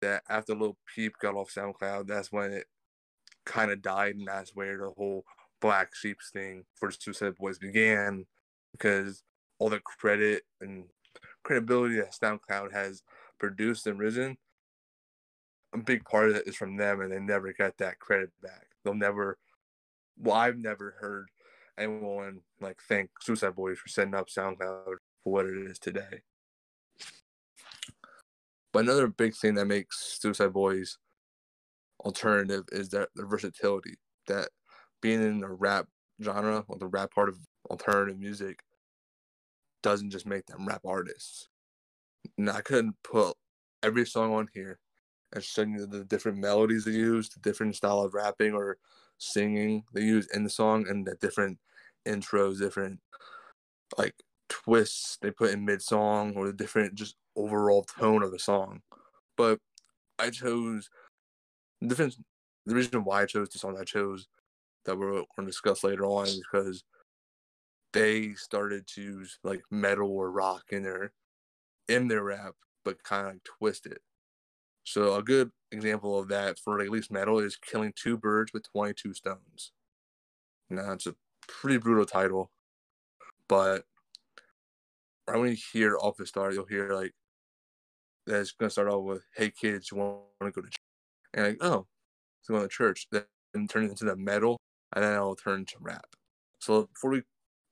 that 0.00 0.22
after 0.28 0.54
Lil 0.54 0.76
Peep 0.94 1.14
got 1.20 1.34
off 1.34 1.52
SoundCloud, 1.52 2.06
that's 2.06 2.32
when 2.32 2.52
it 2.52 2.66
kind 3.44 3.70
of 3.70 3.82
died, 3.82 4.16
and 4.16 4.26
that's 4.26 4.54
where 4.54 4.78
the 4.78 4.90
whole 4.96 5.24
Black 5.60 5.94
Sheeps 5.94 6.30
thing 6.30 6.64
for 6.74 6.90
Suicide 6.90 7.36
Boys 7.36 7.58
began, 7.58 8.26
because 8.72 9.22
all 9.58 9.68
the 9.68 9.80
credit 9.80 10.42
and 10.60 10.84
credibility 11.42 11.96
that 11.96 12.12
SoundCloud 12.12 12.72
has 12.72 13.02
produced 13.38 13.86
and 13.86 13.98
risen, 13.98 14.36
a 15.72 15.78
big 15.78 16.04
part 16.04 16.30
of 16.30 16.36
it 16.36 16.46
is 16.46 16.56
from 16.56 16.76
them, 16.76 17.00
and 17.00 17.12
they 17.12 17.18
never 17.18 17.52
get 17.52 17.78
that 17.78 17.98
credit 17.98 18.30
back. 18.42 18.68
They'll 18.84 18.94
never. 18.94 19.38
Well, 20.16 20.36
I've 20.36 20.58
never 20.58 20.94
heard 21.00 21.28
anyone 21.76 22.40
like 22.60 22.78
thank 22.88 23.10
Suicide 23.20 23.56
Boys 23.56 23.78
for 23.78 23.88
setting 23.88 24.14
up 24.14 24.28
SoundCloud 24.28 24.96
for 25.24 25.32
what 25.32 25.46
it 25.46 25.56
is 25.56 25.78
today. 25.78 26.22
But 28.72 28.84
another 28.84 29.08
big 29.08 29.34
thing 29.34 29.54
that 29.54 29.66
makes 29.66 30.18
Suicide 30.20 30.52
Boys 30.52 30.98
alternative 32.04 32.64
is 32.70 32.90
that 32.90 33.08
the 33.14 33.24
versatility. 33.24 33.94
That 34.26 34.48
being 35.00 35.22
in 35.22 35.40
the 35.40 35.48
rap 35.48 35.86
genre 36.22 36.64
or 36.68 36.78
the 36.78 36.86
rap 36.86 37.12
part 37.12 37.28
of 37.28 37.38
alternative 37.70 38.18
music 38.18 38.60
doesn't 39.82 40.10
just 40.10 40.26
make 40.26 40.46
them 40.46 40.66
rap 40.66 40.80
artists. 40.84 41.48
And 42.38 42.48
I 42.48 42.62
couldn't 42.62 42.96
put 43.02 43.36
every 43.82 44.06
song 44.06 44.32
on 44.32 44.48
here 44.54 44.78
and 45.32 45.44
show 45.44 45.62
you 45.62 45.86
the 45.86 46.04
different 46.04 46.38
melodies 46.38 46.84
they 46.84 46.92
use, 46.92 47.28
the 47.28 47.40
different 47.40 47.76
style 47.76 48.00
of 48.00 48.14
rapping 48.14 48.54
or 48.54 48.78
singing 49.18 49.84
they 49.92 50.02
use 50.02 50.26
in 50.34 50.42
the 50.42 50.50
song, 50.50 50.86
and 50.88 51.06
the 51.06 51.16
different 51.16 51.58
intros, 52.06 52.58
different 52.58 52.98
like 53.98 54.14
twists 54.54 55.18
they 55.20 55.30
put 55.30 55.50
in 55.50 55.64
mid 55.64 55.82
song, 55.82 56.34
or 56.36 56.46
the 56.46 56.52
different 56.52 56.94
just 56.94 57.16
overall 57.36 57.84
tone 57.84 58.22
of 58.22 58.30
the 58.30 58.38
song. 58.38 58.80
But 59.36 59.58
I 60.18 60.30
chose 60.30 60.88
the 61.80 61.88
difference. 61.88 62.18
The 62.66 62.74
reason 62.74 63.04
why 63.04 63.22
I 63.22 63.26
chose 63.26 63.48
the 63.48 63.58
song 63.58 63.76
I 63.78 63.84
chose 63.84 64.28
that 64.84 64.96
we're 64.96 65.10
going 65.12 65.26
to 65.38 65.46
discuss 65.46 65.82
later 65.84 66.04
on 66.04 66.26
is 66.26 66.40
because 66.40 66.84
they 67.92 68.32
started 68.34 68.86
to 68.88 69.02
use 69.02 69.38
like 69.44 69.62
metal 69.70 70.10
or 70.10 70.30
rock 70.30 70.64
in 70.70 70.82
their 70.82 71.12
in 71.88 72.08
their 72.08 72.22
rap, 72.22 72.54
but 72.84 73.02
kind 73.02 73.26
of 73.26 73.32
like 73.34 73.44
twist 73.58 73.86
it. 73.86 74.00
So 74.84 75.14
a 75.14 75.22
good 75.22 75.50
example 75.72 76.18
of 76.18 76.28
that 76.28 76.58
for 76.58 76.80
at 76.80 76.90
least 76.90 77.10
metal 77.10 77.38
is 77.38 77.56
killing 77.56 77.92
two 77.96 78.16
birds 78.16 78.52
with 78.52 78.70
22 78.72 79.14
stones. 79.14 79.72
Now 80.70 80.92
it's 80.92 81.06
a 81.06 81.14
pretty 81.46 81.78
brutal 81.78 82.06
title, 82.06 82.50
but 83.48 83.84
right 85.28 85.38
when 85.38 85.50
you 85.50 85.56
hear 85.72 85.96
off 85.96 86.16
the 86.16 86.26
start, 86.26 86.54
you'll 86.54 86.66
hear 86.66 86.92
like 86.92 87.12
that's 88.26 88.52
gonna 88.52 88.70
start 88.70 88.88
off 88.88 89.04
with 89.04 89.22
"Hey 89.36 89.50
kids, 89.50 89.90
you 89.90 89.98
want 89.98 90.22
to 90.40 90.46
oh, 90.46 90.50
go 90.50 90.62
to 90.62 90.68
church?" 90.68 90.78
and 91.34 91.46
like 91.46 91.58
oh, 91.60 91.86
it's 92.40 92.48
going 92.48 92.62
to 92.62 92.68
church. 92.68 93.06
Then 93.10 93.24
turn 93.68 93.84
it 93.84 93.90
into 93.90 94.04
the 94.04 94.16
metal, 94.16 94.58
and 94.94 95.04
then 95.04 95.14
it'll 95.14 95.36
turn 95.36 95.64
to 95.66 95.76
rap. 95.80 96.06
So 96.60 96.88
before 96.92 97.12
we 97.12 97.22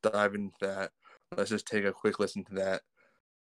dive 0.02 0.35
into 0.35 0.54
that, 0.61 0.90
let's 1.37 1.50
just 1.50 1.66
take 1.66 1.85
a 1.85 1.92
quick 1.92 2.18
listen 2.18 2.44
to 2.44 2.54
that 2.54 2.82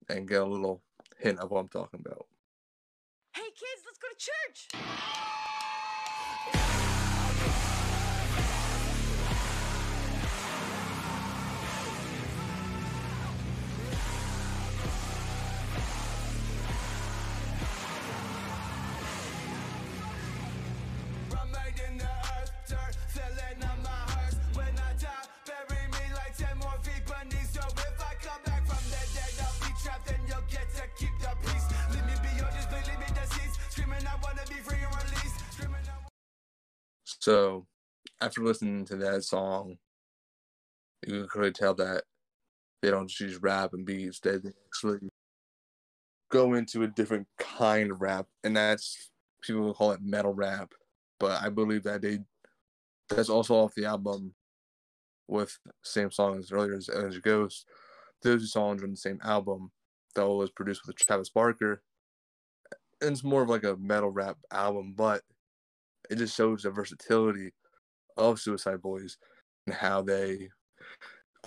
and 0.09 0.27
get 0.27 0.41
a 0.41 0.45
little 0.45 0.81
hint 1.19 1.39
of 1.39 1.51
what 1.51 1.59
I'm 1.59 1.69
talking 1.69 1.99
about. 1.99 2.25
Hey 3.33 3.43
kids, 3.43 3.83
let's 3.85 3.99
go 3.99 4.07
to 4.09 4.17
church! 4.17 5.37
So 37.21 37.67
after 38.19 38.41
listening 38.41 38.83
to 38.85 38.95
that 38.97 39.23
song, 39.23 39.77
you 41.05 41.19
can 41.19 41.27
clearly 41.27 41.51
tell 41.51 41.75
that 41.75 42.03
they 42.81 42.89
don't 42.89 43.07
just 43.07 43.41
rap 43.41 43.73
and 43.73 43.85
beats, 43.85 44.19
they 44.19 44.37
actually 44.65 45.09
go 46.31 46.55
into 46.55 46.81
a 46.81 46.87
different 46.87 47.27
kind 47.37 47.91
of 47.91 48.01
rap, 48.01 48.25
and 48.43 48.57
that's 48.57 49.11
people 49.41 49.61
will 49.61 49.73
call 49.73 49.91
it 49.91 50.01
metal 50.01 50.33
rap. 50.33 50.73
But 51.19 51.41
I 51.43 51.49
believe 51.49 51.83
that 51.83 52.01
they 52.01 52.19
that's 53.09 53.29
also 53.29 53.55
off 53.55 53.75
the 53.75 53.85
album 53.85 54.33
with 55.27 55.57
same 55.83 56.09
song 56.09 56.39
as 56.39 56.51
earlier 56.51 56.75
as 56.75 56.89
Energy 56.89 57.21
Ghost. 57.21 57.67
Those 58.23 58.41
two 58.41 58.47
songs 58.47 58.81
are 58.81 58.85
on 58.85 58.91
the 58.91 58.97
same 58.97 59.19
album 59.23 59.71
that 60.15 60.27
was 60.27 60.49
produced 60.49 60.87
with 60.87 60.95
Travis 60.95 61.29
Barker. 61.29 61.83
And 63.01 63.11
it's 63.11 63.23
more 63.23 63.43
of 63.43 63.49
like 63.49 63.63
a 63.63 63.77
metal 63.77 64.09
rap 64.09 64.37
album, 64.51 64.93
but 64.95 65.21
it 66.11 66.17
just 66.17 66.35
shows 66.35 66.63
the 66.63 66.71
versatility 66.71 67.53
of 68.17 68.39
Suicide 68.39 68.81
Boys 68.81 69.17
and 69.65 69.73
how 69.73 70.01
they 70.01 70.49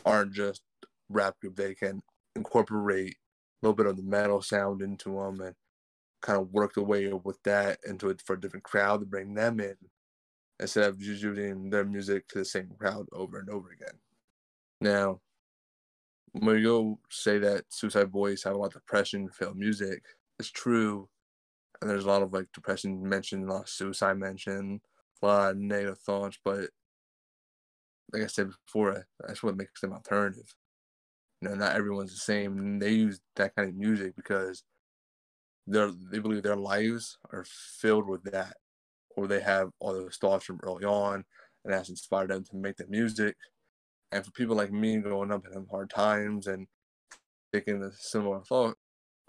aren't 0.07 0.33
just 0.33 0.63
rap 1.11 1.39
group. 1.41 1.55
They 1.55 1.75
can 1.75 2.01
incorporate 2.35 3.13
a 3.13 3.67
little 3.67 3.77
bit 3.77 3.87
of 3.87 3.99
the 3.99 4.03
metal 4.03 4.41
sound 4.41 4.81
into 4.81 5.11
them 5.11 5.41
and 5.43 5.55
kind 6.23 6.41
of 6.41 6.51
work 6.51 6.73
the 6.75 6.83
way 6.83 7.13
with 7.13 7.43
that 7.43 7.79
into 7.87 8.09
it 8.09 8.23
for 8.25 8.33
a 8.33 8.41
different 8.41 8.65
crowd 8.65 9.01
to 9.01 9.07
bring 9.07 9.35
them 9.35 9.61
in 9.61 9.77
instead 10.59 10.89
of 10.89 10.99
just 10.99 11.23
using 11.23 11.69
their 11.69 11.85
music 11.85 12.27
to 12.29 12.39
the 12.39 12.45
same 12.45 12.71
crowd 12.79 13.07
over 13.13 13.39
and 13.39 13.51
over 13.51 13.69
again. 13.71 13.99
Now, 14.81 15.21
when 16.33 16.57
you 16.57 16.65
go 16.65 16.99
say 17.11 17.39
that 17.39 17.65
Suicide 17.69 18.11
Boys 18.11 18.43
have 18.45 18.55
a 18.55 18.59
lot 18.59 18.69
of 18.69 18.73
depression 18.73 19.29
filled 19.29 19.59
music, 19.59 20.03
it's 20.39 20.51
true 20.51 21.09
and 21.85 21.91
there's 21.91 22.07
a 22.07 22.09
lot 22.09 22.23
of 22.23 22.33
like 22.33 22.47
depression 22.55 23.07
mentioned, 23.07 23.47
a 23.47 23.53
lot 23.53 23.63
of 23.65 23.69
suicide 23.69 24.17
mentioned, 24.17 24.81
a 25.23 25.27
lot 25.27 25.51
of 25.51 25.59
negative 25.59 25.99
thoughts. 25.99 26.39
But 26.43 26.71
like 28.11 28.23
I 28.23 28.27
said 28.27 28.53
before, 28.67 29.05
that's 29.21 29.43
what 29.43 29.59
makes 29.59 29.83
them 29.83 29.93
alternative. 29.93 30.55
You 31.43 31.51
know, 31.51 31.57
not 31.57 31.77
everyone's 31.77 32.13
the 32.13 32.21
same. 32.21 32.79
They 32.79 32.93
use 32.93 33.21
that 33.37 33.55
kind 33.55 33.69
of 33.69 33.75
music 33.75 34.17
because 34.17 34.65
they're 35.67 35.91
they 36.11 36.21
believe 36.21 36.43
their 36.43 36.57
lives 36.57 37.19
are 37.31 37.45
filled 37.47 38.09
with 38.09 38.23
that, 38.33 38.57
or 39.15 39.27
they 39.27 39.41
have 39.41 39.69
all 39.79 39.93
those 39.93 40.17
thoughts 40.17 40.47
from 40.47 40.61
early 40.63 40.87
on, 40.87 41.23
and 41.67 41.75
that's 41.75 41.91
inspired 41.91 42.31
them 42.31 42.45
to 42.45 42.57
make 42.57 42.77
the 42.77 42.87
music. 42.87 43.37
And 44.11 44.25
for 44.25 44.31
people 44.31 44.57
like 44.57 44.73
me 44.73 44.97
growing 44.97 45.31
up 45.31 45.45
in 45.55 45.67
hard 45.71 45.91
times 45.91 46.47
and 46.47 46.67
thinking 47.53 47.83
a 47.83 47.93
similar 47.93 48.41
thought, 48.41 48.79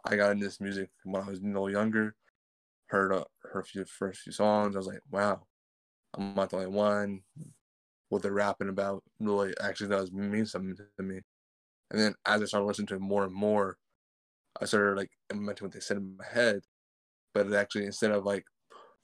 I 0.06 0.16
got 0.16 0.32
into 0.32 0.46
this 0.46 0.62
music 0.62 0.90
when 1.04 1.22
I 1.22 1.28
was 1.28 1.40
a 1.40 1.44
little 1.44 1.70
younger 1.70 2.16
heard 2.88 3.12
uh, 3.12 3.24
her 3.52 3.64
few 3.64 3.86
first 3.86 4.22
few 4.22 4.32
songs. 4.32 4.76
I 4.76 4.80
was 4.80 4.88
like, 4.88 5.00
wow, 5.12 5.42
I'm 6.16 6.36
not 6.36 6.50
the 6.50 6.58
only 6.58 6.70
one. 6.70 7.22
What 8.10 8.22
they're 8.22 8.32
rapping 8.32 8.70
about 8.70 9.04
really 9.20 9.54
actually 9.60 9.90
does 9.90 10.12
mean 10.12 10.46
something 10.46 10.76
to 10.76 11.04
me. 11.04 11.22
And 11.92 12.00
then 12.00 12.16
as 12.26 12.42
I 12.42 12.46
started 12.46 12.66
listening 12.66 12.88
to 12.88 12.96
it 12.96 13.02
more 13.02 13.26
and 13.26 13.34
more, 13.34 13.78
I 14.62 14.66
started 14.66 14.98
like 14.98 15.12
implementing 15.32 15.66
what 15.66 15.74
they 15.74 15.80
said 15.80 15.98
in 15.98 16.18
my 16.18 16.26
head. 16.26 16.62
But 17.34 17.48
it 17.48 17.54
actually 17.54 17.86
instead 17.86 18.12
of 18.12 18.26
like 18.26 18.46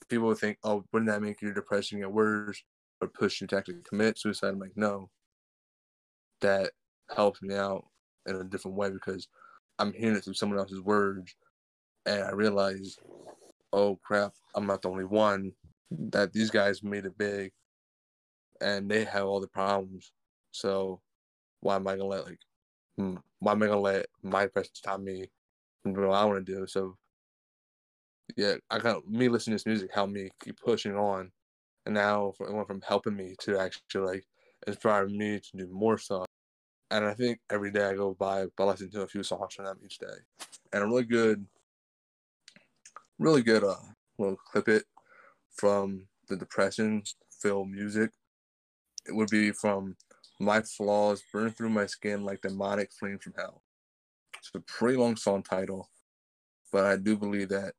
people 0.09 0.27
would 0.27 0.37
think, 0.37 0.57
oh, 0.63 0.83
wouldn't 0.91 1.09
that 1.11 1.21
make 1.21 1.41
your 1.41 1.53
depression 1.53 1.99
get 1.99 2.11
worse 2.11 2.63
or 3.01 3.07
push 3.07 3.41
you 3.41 3.47
to 3.47 3.57
actually 3.57 3.81
commit 3.87 4.19
suicide? 4.19 4.49
I'm 4.49 4.59
like, 4.59 4.73
no. 4.75 5.09
That 6.41 6.71
helps 7.13 7.41
me 7.41 7.55
out 7.55 7.85
in 8.25 8.35
a 8.35 8.43
different 8.43 8.77
way 8.77 8.89
because 8.89 9.27
I'm 9.79 9.93
hearing 9.93 10.15
it 10.15 10.23
through 10.23 10.33
someone 10.35 10.59
else's 10.59 10.81
words 10.81 11.35
and 12.05 12.23
I 12.23 12.31
realize 12.31 12.97
oh 13.73 13.97
crap, 14.03 14.33
I'm 14.55 14.67
not 14.67 14.81
the 14.81 14.89
only 14.89 15.05
one. 15.05 15.53
That 15.91 16.33
these 16.33 16.49
guys 16.49 16.83
made 16.83 17.05
it 17.05 17.17
big, 17.17 17.51
and 18.61 18.89
they 18.89 19.03
have 19.05 19.25
all 19.25 19.41
the 19.41 19.47
problems. 19.47 20.11
So 20.51 21.01
why 21.61 21.75
am 21.75 21.87
I 21.87 21.95
gonna 21.95 22.05
let 22.05 22.25
like 22.25 22.39
hmm, 22.97 23.17
why 23.39 23.53
am 23.53 23.63
I 23.63 23.67
gonna 23.67 23.79
let 23.81 24.05
my 24.23 24.43
depression 24.43 24.71
stop 24.75 24.99
me 25.01 25.27
from 25.83 25.93
doing 25.93 26.07
what 26.07 26.17
I 26.17 26.25
want 26.25 26.45
to 26.45 26.53
do? 26.53 26.67
So 26.67 26.97
yeah, 28.37 28.55
I 28.69 28.79
got 28.79 29.07
me 29.07 29.29
listening 29.29 29.57
to 29.57 29.63
this 29.63 29.65
music 29.65 29.91
helped 29.93 30.13
me 30.13 30.29
keep 30.43 30.57
pushing 30.59 30.95
on, 30.95 31.31
and 31.85 31.95
now 31.95 32.33
it 32.39 32.53
went 32.53 32.67
from 32.67 32.81
helping 32.81 33.15
me 33.15 33.35
to 33.41 33.59
actually 33.59 34.05
like 34.05 34.25
inspire 34.67 35.07
me 35.07 35.39
to 35.39 35.57
do 35.57 35.67
more 35.71 35.97
stuff. 35.97 36.25
And 36.91 37.05
I 37.05 37.13
think 37.13 37.39
every 37.49 37.71
day 37.71 37.85
I 37.85 37.95
go 37.95 38.13
by 38.13 38.47
by 38.57 38.65
listening 38.65 38.91
to 38.91 39.01
a 39.01 39.07
few 39.07 39.23
songs 39.23 39.55
from 39.55 39.65
them 39.65 39.79
each 39.83 39.97
day, 39.99 40.07
and 40.73 40.83
a 40.83 40.87
really 40.87 41.03
good, 41.05 41.45
really 43.21 43.43
good 43.43 43.63
uh 43.63 43.75
little 44.17 44.35
clip 44.35 44.67
it 44.67 44.83
from 45.55 46.07
the 46.27 46.35
depression 46.35 47.03
filled 47.39 47.69
music. 47.69 48.09
It 49.07 49.15
would 49.15 49.29
be 49.29 49.51
from 49.51 49.95
My 50.39 50.61
Flaws 50.61 51.23
Burn 51.31 51.51
Through 51.51 51.69
My 51.69 51.85
Skin 51.85 52.23
Like 52.23 52.41
Demonic 52.41 52.89
Flames 52.99 53.23
from 53.23 53.33
Hell. 53.37 53.61
It's 54.37 54.49
a 54.55 54.59
pretty 54.61 54.97
long 54.97 55.15
song 55.15 55.43
title, 55.43 55.87
but 56.71 56.85
I 56.85 56.97
do 56.97 57.15
believe 57.15 57.49
that 57.49 57.73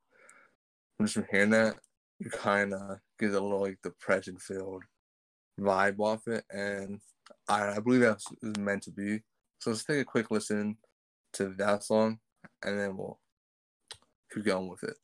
just 1.01 1.15
from 1.15 1.25
hearing 1.29 1.49
that, 1.49 1.75
you 2.19 2.29
kind 2.29 2.73
of 2.73 2.99
get 3.19 3.31
a 3.31 3.33
little 3.33 3.61
like 3.61 3.79
depression 3.83 4.37
filled 4.37 4.83
vibe 5.59 5.99
off 5.99 6.25
it. 6.27 6.45
And 6.51 7.01
I, 7.49 7.75
I 7.75 7.79
believe 7.79 8.01
that's 8.01 8.27
meant 8.57 8.83
to 8.83 8.91
be. 8.91 9.21
So 9.59 9.71
let's 9.71 9.83
take 9.83 9.99
a 9.99 10.05
quick 10.05 10.31
listen 10.31 10.77
to 11.33 11.53
that 11.57 11.83
song 11.83 12.19
and 12.63 12.79
then 12.79 12.95
we'll 12.95 13.19
keep 14.33 14.45
going 14.45 14.69
with 14.69 14.83
it. 14.83 14.95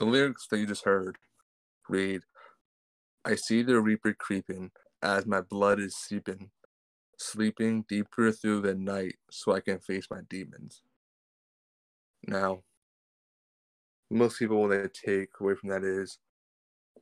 The 0.00 0.06
lyrics 0.06 0.46
that 0.48 0.58
you 0.58 0.66
just 0.66 0.86
heard 0.86 1.18
read 1.86 2.22
I 3.22 3.34
see 3.34 3.62
the 3.62 3.78
reaper 3.82 4.14
creeping 4.14 4.70
as 5.02 5.26
my 5.26 5.42
blood 5.42 5.78
is 5.78 5.94
seeping, 5.94 6.50
sleeping 7.18 7.84
deeper 7.86 8.32
through 8.32 8.62
the 8.62 8.74
night 8.74 9.16
so 9.30 9.52
I 9.52 9.60
can 9.60 9.78
face 9.78 10.06
my 10.10 10.20
demons. 10.30 10.80
Now, 12.26 12.62
most 14.10 14.38
people, 14.38 14.62
what 14.62 14.70
they 14.70 14.88
take 14.88 15.28
away 15.38 15.54
from 15.54 15.68
that 15.68 15.84
is 15.84 16.16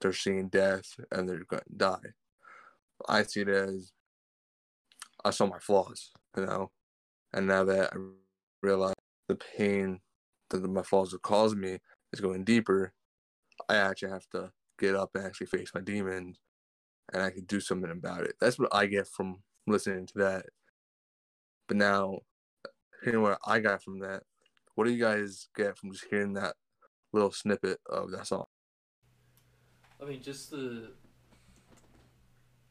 they're 0.00 0.12
seeing 0.12 0.48
death 0.48 0.98
and 1.12 1.28
they're 1.28 1.44
going 1.44 1.62
to 1.70 1.76
die. 1.76 2.14
I 3.08 3.22
see 3.22 3.42
it 3.42 3.48
as 3.48 3.92
I 5.24 5.30
saw 5.30 5.46
my 5.46 5.60
flaws, 5.60 6.10
you 6.36 6.46
know, 6.46 6.72
and 7.32 7.46
now 7.46 7.62
that 7.62 7.92
I 7.92 7.96
realize 8.60 8.94
the 9.28 9.36
pain 9.56 10.00
that 10.50 10.68
my 10.68 10.82
flaws 10.82 11.12
have 11.12 11.22
caused 11.22 11.56
me 11.56 11.78
is 12.12 12.20
going 12.20 12.44
deeper, 12.44 12.92
I 13.68 13.76
actually 13.76 14.10
have 14.10 14.28
to 14.30 14.52
get 14.78 14.94
up 14.94 15.10
and 15.14 15.24
actually 15.24 15.48
face 15.48 15.70
my 15.74 15.80
demons 15.80 16.38
and 17.12 17.22
I 17.22 17.30
can 17.30 17.44
do 17.44 17.60
something 17.60 17.90
about 17.90 18.22
it. 18.22 18.34
That's 18.40 18.58
what 18.58 18.74
I 18.74 18.86
get 18.86 19.06
from 19.06 19.42
listening 19.66 20.06
to 20.06 20.18
that. 20.18 20.46
But 21.66 21.76
now, 21.76 22.20
hearing 23.04 23.22
what 23.22 23.38
I 23.46 23.60
got 23.60 23.82
from 23.82 24.00
that, 24.00 24.22
what 24.74 24.84
do 24.84 24.92
you 24.92 25.02
guys 25.02 25.48
get 25.56 25.76
from 25.76 25.92
just 25.92 26.06
hearing 26.08 26.34
that 26.34 26.54
little 27.12 27.32
snippet 27.32 27.78
of 27.90 28.10
that 28.12 28.26
song? 28.26 28.44
I 30.00 30.04
mean, 30.04 30.22
just 30.22 30.50
the 30.50 30.90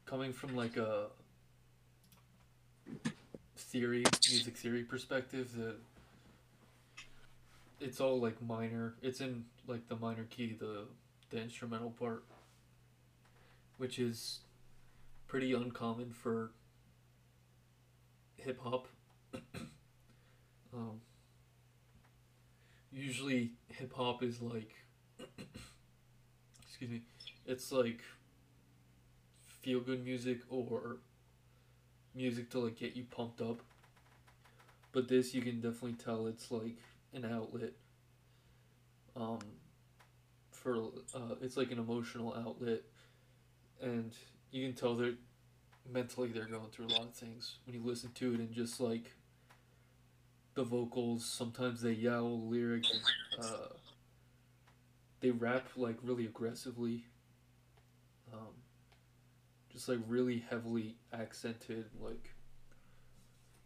coming 0.06 0.32
from 0.32 0.56
like 0.56 0.78
a 0.78 1.08
theory, 3.58 4.04
music 4.30 4.56
theory 4.56 4.84
perspective, 4.84 5.54
that 5.58 5.76
it's 7.80 8.00
all 8.02 8.20
like 8.20 8.42
minor. 8.42 8.96
It's 9.02 9.22
in 9.22 9.46
like 9.68 9.88
the 9.88 9.96
minor 9.96 10.26
key, 10.26 10.56
the 10.60 10.86
the 11.30 11.42
instrumental 11.42 11.92
part, 11.92 12.24
which 13.78 14.00
is 14.00 14.40
pretty 15.28 15.54
uncommon 15.54 16.12
for 16.12 16.52
hip 18.38 18.60
hop. 18.62 18.88
um, 20.74 21.02
usually, 22.92 23.52
hip 23.70 23.94
hop 23.94 24.24
is 24.24 24.42
like, 24.42 24.74
excuse 26.68 26.90
me, 26.90 27.02
it's 27.46 27.72
like 27.72 28.02
feel 29.62 29.80
good 29.82 30.04
music 30.04 30.40
or 30.50 30.98
music 32.16 32.50
to 32.52 32.60
like 32.60 32.78
get 32.78 32.96
you 32.96 33.04
pumped 33.04 33.42
up. 33.42 33.60
But 34.94 35.08
this, 35.10 35.36
you 35.36 35.42
can 35.42 35.56
definitely 35.56 35.94
tell 35.94 36.26
it's 36.28 36.50
like 36.50 36.78
an 37.24 37.32
outlet. 37.32 37.74
Um, 39.16 39.40
for 40.52 40.76
uh, 41.16 41.36
it's 41.42 41.58
like 41.58 41.72
an 41.72 41.80
emotional 41.80 42.36
outlet, 42.36 42.82
and 43.82 44.14
you 44.52 44.68
can 44.68 44.76
tell 44.76 44.96
they're 44.96 45.14
mentally 45.92 46.30
they're 46.30 46.46
going 46.46 46.70
through 46.72 46.88
a 46.88 46.94
lot 46.94 47.04
of 47.04 47.14
things 47.14 47.56
when 47.66 47.76
you 47.76 47.82
listen 47.84 48.12
to 48.16 48.34
it 48.34 48.40
and 48.40 48.52
just 48.52 48.80
like 48.80 49.12
the 50.54 50.64
vocals. 50.64 51.26
Sometimes 51.26 51.82
they 51.82 51.92
yell 51.92 52.48
lyrics. 52.48 52.92
Uh, 53.40 53.74
they 55.20 55.32
rap 55.32 55.68
like 55.76 55.98
really 56.04 56.26
aggressively. 56.26 57.06
Um, 58.34 58.54
just 59.72 59.88
like 59.88 60.00
really 60.08 60.44
heavily 60.50 60.96
accented, 61.14 61.86
like 62.02 62.32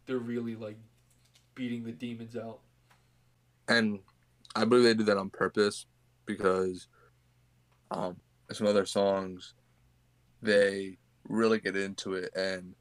they're 0.06 0.18
really 0.18 0.54
like 0.54 0.76
beating 1.54 1.84
the 1.84 1.92
demons 1.92 2.36
out. 2.36 2.60
And 3.68 4.00
I 4.54 4.64
believe 4.64 4.84
they 4.84 4.94
do 4.94 5.04
that 5.04 5.16
on 5.16 5.30
purpose 5.30 5.86
because 6.26 6.88
um, 7.90 8.16
some 8.50 8.66
other 8.66 8.86
songs 8.86 9.54
they 10.42 10.98
really 11.28 11.60
get 11.60 11.76
into 11.76 12.14
it 12.14 12.34
and 12.34 12.74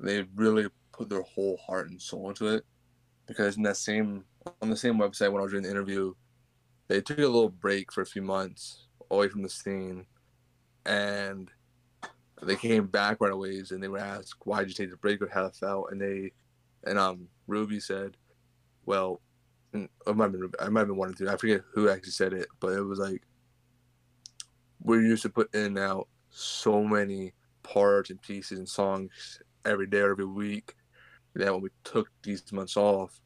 they 0.00 0.24
really 0.34 0.66
put 0.92 1.08
their 1.08 1.22
whole 1.22 1.58
heart 1.58 1.90
and 1.90 2.00
soul 2.00 2.28
into 2.30 2.48
it. 2.48 2.64
Because 3.26 3.56
in 3.56 3.62
that 3.62 3.76
same 3.76 4.24
on 4.60 4.70
the 4.70 4.76
same 4.76 4.98
website 4.98 5.30
when 5.30 5.40
I 5.40 5.44
was 5.44 5.52
doing 5.52 5.62
the 5.62 5.70
interview, 5.70 6.14
they 6.88 7.00
took 7.00 7.18
a 7.18 7.22
little 7.22 7.48
break 7.48 7.92
for 7.92 8.02
a 8.02 8.06
few 8.06 8.22
months 8.22 8.88
away 9.10 9.28
from 9.28 9.42
the 9.42 9.48
scene, 9.48 10.04
and 10.84 11.50
they 12.42 12.56
came 12.56 12.86
back 12.86 13.18
right 13.20 13.32
away 13.32 13.62
and 13.70 13.82
they 13.82 13.88
were 13.88 13.98
asked 13.98 14.34
why 14.44 14.60
did 14.60 14.68
you 14.68 14.74
take 14.74 14.90
the 14.90 14.96
break 14.96 15.22
or 15.22 15.28
how 15.28 15.46
it 15.46 15.54
felt, 15.54 15.92
and 15.92 16.00
they 16.00 16.32
and 16.84 16.98
um 16.98 17.28
Ruby 17.46 17.78
said, 17.78 18.16
well 18.84 19.20
I 19.74 20.12
might 20.12 20.24
have 20.24 20.32
been, 20.32 20.50
I 20.60 20.68
might 20.68 20.80
have 20.80 20.88
been 20.88 20.96
one 20.96 21.10
or 21.10 21.14
two. 21.14 21.28
I 21.28 21.36
forget 21.36 21.62
who 21.72 21.88
actually 21.88 22.12
said 22.12 22.32
it, 22.32 22.46
but 22.60 22.72
it 22.72 22.82
was 22.82 22.98
like 22.98 23.22
we're 24.82 25.00
used 25.00 25.22
to 25.22 25.30
put 25.30 25.54
in 25.54 25.64
and 25.64 25.78
out 25.78 26.08
so 26.30 26.82
many 26.82 27.32
parts 27.62 28.10
and 28.10 28.20
pieces 28.20 28.58
and 28.58 28.68
songs 28.68 29.40
every 29.64 29.86
day 29.86 30.00
or 30.00 30.10
every 30.10 30.26
week 30.26 30.74
that 31.34 31.52
when 31.52 31.62
we 31.62 31.70
took 31.84 32.08
these 32.22 32.52
months 32.52 32.76
off, 32.76 33.20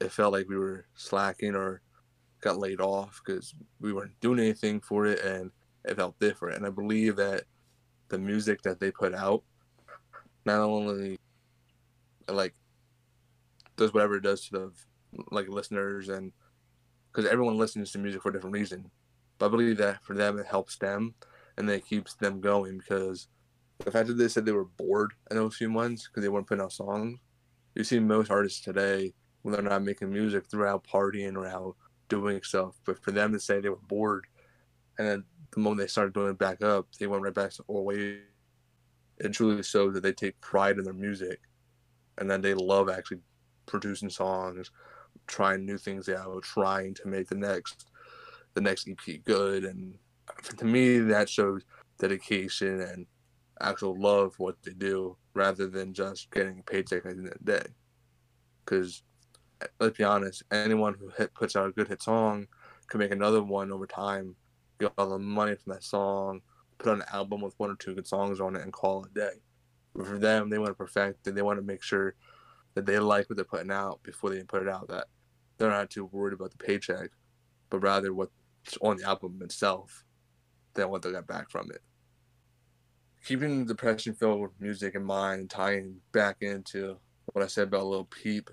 it 0.00 0.12
felt 0.12 0.32
like 0.32 0.48
we 0.48 0.56
were 0.56 0.86
slacking 0.94 1.54
or 1.54 1.80
got 2.40 2.58
laid 2.58 2.80
off 2.80 3.22
because 3.24 3.54
we 3.80 3.92
weren't 3.92 4.18
doing 4.20 4.40
anything 4.40 4.80
for 4.80 5.06
it 5.06 5.20
and 5.24 5.50
it 5.84 5.96
felt 5.96 6.18
different. 6.18 6.56
And 6.56 6.66
I 6.66 6.70
believe 6.70 7.16
that 7.16 7.44
the 8.08 8.18
music 8.18 8.62
that 8.62 8.80
they 8.80 8.90
put 8.90 9.14
out 9.14 9.42
not 10.44 10.60
only 10.60 11.18
like 12.28 12.54
does 13.76 13.94
whatever 13.94 14.16
it 14.16 14.22
does 14.22 14.48
to 14.48 14.52
the 14.52 14.72
like 15.30 15.48
listeners 15.48 16.08
and 16.08 16.32
because 17.10 17.30
everyone 17.30 17.58
listens 17.58 17.92
to 17.92 17.98
music 17.98 18.22
for 18.22 18.30
a 18.30 18.32
different 18.32 18.54
reason. 18.54 18.90
But 19.38 19.46
I 19.46 19.48
believe 19.50 19.76
that 19.78 20.02
for 20.04 20.14
them 20.14 20.38
it 20.38 20.46
helps 20.46 20.76
them 20.76 21.14
and 21.56 21.68
it 21.68 21.86
keeps 21.86 22.14
them 22.14 22.40
going 22.40 22.78
because 22.78 23.28
the 23.84 23.90
fact 23.90 24.08
that 24.08 24.14
they 24.14 24.28
said 24.28 24.46
they 24.46 24.52
were 24.52 24.64
bored 24.64 25.12
in 25.30 25.36
those 25.36 25.56
few 25.56 25.68
months 25.68 26.08
because 26.08 26.22
they 26.22 26.28
weren't 26.28 26.46
putting 26.46 26.62
out 26.62 26.72
songs. 26.72 27.18
You 27.74 27.84
see 27.84 27.98
most 27.98 28.30
artists 28.30 28.60
today 28.60 29.12
when 29.42 29.52
they're 29.52 29.62
not 29.62 29.82
making 29.82 30.12
music, 30.12 30.48
they're 30.48 30.66
out 30.66 30.86
partying 30.86 31.36
or 31.36 31.46
out 31.46 31.76
doing 32.08 32.40
stuff. 32.42 32.74
But 32.84 33.02
for 33.02 33.10
them 33.10 33.32
to 33.32 33.40
say 33.40 33.60
they 33.60 33.68
were 33.68 33.76
bored 33.76 34.26
and 34.98 35.06
then 35.06 35.24
the 35.52 35.60
moment 35.60 35.80
they 35.80 35.86
started 35.86 36.14
doing 36.14 36.30
it 36.30 36.38
back 36.38 36.62
up, 36.62 36.86
they 36.98 37.06
went 37.06 37.22
right 37.22 37.34
back 37.34 37.50
to 37.52 37.64
old 37.68 37.84
ways. 37.84 38.20
It 39.18 39.32
truly 39.32 39.62
shows 39.62 39.94
that 39.94 40.02
they 40.02 40.12
take 40.12 40.40
pride 40.40 40.78
in 40.78 40.84
their 40.84 40.94
music 40.94 41.40
and 42.18 42.30
then 42.30 42.40
they 42.40 42.54
love 42.54 42.88
actually 42.88 43.20
producing 43.66 44.10
songs, 44.10 44.70
trying 45.26 45.64
new 45.64 45.78
things 45.78 46.08
out, 46.08 46.42
trying 46.42 46.94
to 46.94 47.08
make 47.08 47.28
the 47.28 47.34
next 47.34 47.86
the 48.54 48.60
next 48.60 48.88
EP 48.88 49.24
good. 49.24 49.64
And 49.64 49.94
to 50.58 50.64
me, 50.64 50.98
that 50.98 51.28
shows 51.28 51.64
dedication 51.98 52.80
and 52.80 53.06
actual 53.60 53.98
love 53.98 54.34
for 54.34 54.44
what 54.44 54.62
they 54.62 54.72
do 54.72 55.16
rather 55.34 55.66
than 55.66 55.94
just 55.94 56.30
getting 56.30 56.58
a 56.58 56.62
paycheck 56.62 57.06
at 57.06 57.16
the 57.16 57.22
end 57.22 57.26
of 57.28 57.34
the 57.40 57.52
day. 57.60 57.66
Because 58.64 59.02
let's 59.80 59.96
be 59.96 60.04
honest, 60.04 60.42
anyone 60.50 60.94
who 60.98 61.10
hit, 61.16 61.32
puts 61.34 61.56
out 61.56 61.68
a 61.68 61.72
good 61.72 61.88
hit 61.88 62.02
song 62.02 62.46
can 62.88 62.98
make 62.98 63.12
another 63.12 63.42
one 63.42 63.72
over 63.72 63.86
time, 63.86 64.36
get 64.78 64.92
all 64.98 65.08
the 65.08 65.18
money 65.18 65.54
from 65.54 65.72
that 65.72 65.82
song, 65.82 66.40
put 66.78 66.90
on 66.90 67.00
an 67.00 67.06
album 67.12 67.40
with 67.40 67.58
one 67.58 67.70
or 67.70 67.76
two 67.76 67.94
good 67.94 68.06
songs 68.06 68.40
on 68.40 68.54
it, 68.54 68.62
and 68.62 68.72
call 68.72 69.04
it 69.04 69.10
a 69.12 69.14
day. 69.14 69.36
But 69.94 70.06
for 70.06 70.18
them, 70.18 70.50
they 70.50 70.58
want 70.58 70.70
to 70.70 70.74
perfect 70.74 71.26
and 71.26 71.36
they 71.36 71.42
want 71.42 71.58
to 71.58 71.64
make 71.64 71.82
sure 71.82 72.14
that 72.74 72.86
they 72.86 72.98
like 72.98 73.28
what 73.28 73.36
they're 73.36 73.44
putting 73.44 73.70
out 73.70 74.02
before 74.02 74.30
they 74.30 74.36
even 74.36 74.46
put 74.46 74.62
it 74.62 74.68
out. 74.68 74.88
That 74.88 75.06
they're 75.58 75.70
not 75.70 75.90
too 75.90 76.06
worried 76.06 76.34
about 76.34 76.50
the 76.50 76.64
paycheck, 76.64 77.10
but 77.70 77.80
rather 77.80 78.12
what's 78.14 78.32
on 78.80 78.96
the 78.96 79.08
album 79.08 79.40
itself 79.42 80.04
than 80.74 80.88
what 80.88 81.02
they 81.02 81.12
got 81.12 81.26
back 81.26 81.50
from 81.50 81.70
it. 81.70 81.82
Keeping 83.24 83.60
the 83.60 83.74
depression 83.74 84.14
filled 84.14 84.50
music 84.58 84.94
in 84.94 85.04
mind, 85.04 85.40
and 85.40 85.50
tying 85.50 85.96
back 86.12 86.38
into 86.40 86.96
what 87.26 87.44
I 87.44 87.46
said 87.46 87.68
about 87.68 87.86
Lil 87.86 88.04
Peep. 88.04 88.50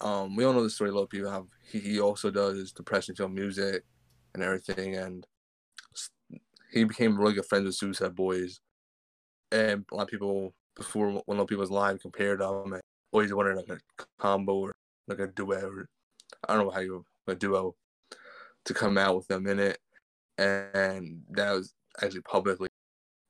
Um, 0.00 0.36
we 0.36 0.44
all 0.44 0.52
know 0.52 0.62
the 0.62 0.70
story 0.70 0.90
of 0.90 0.96
Lil 0.96 1.06
Peep. 1.06 1.26
How 1.26 1.46
he, 1.70 1.80
he 1.80 2.00
also 2.00 2.30
does 2.30 2.72
depression 2.72 3.14
filled 3.14 3.34
music 3.34 3.84
and 4.34 4.42
everything, 4.42 4.96
and 4.96 5.26
he 6.72 6.84
became 6.84 7.18
really 7.18 7.34
good 7.34 7.46
friends 7.46 7.64
with 7.64 7.74
Suicide 7.74 8.14
Boys. 8.14 8.60
And 9.52 9.84
a 9.90 9.94
lot 9.94 10.02
of 10.04 10.08
people 10.08 10.54
before 10.76 11.22
when 11.26 11.46
Peep 11.46 11.58
was 11.58 11.70
live 11.70 12.00
compared 12.00 12.40
them 12.40 12.80
always 13.12 13.32
wanted 13.32 13.56
like 13.56 13.68
a 13.70 14.04
combo 14.18 14.54
or 14.56 14.74
like 15.08 15.18
a 15.18 15.26
duet 15.28 15.64
or 15.64 15.88
I 16.46 16.54
don't 16.54 16.66
know 16.66 16.70
how 16.70 16.80
you 16.80 17.04
a 17.26 17.34
duo 17.34 17.74
to 18.66 18.74
come 18.74 18.98
out 18.98 19.16
with 19.16 19.26
them 19.28 19.46
in 19.46 19.58
it, 19.58 19.78
and 20.38 21.22
that 21.30 21.52
was 21.52 21.72
actually 22.02 22.22
publicly. 22.22 22.68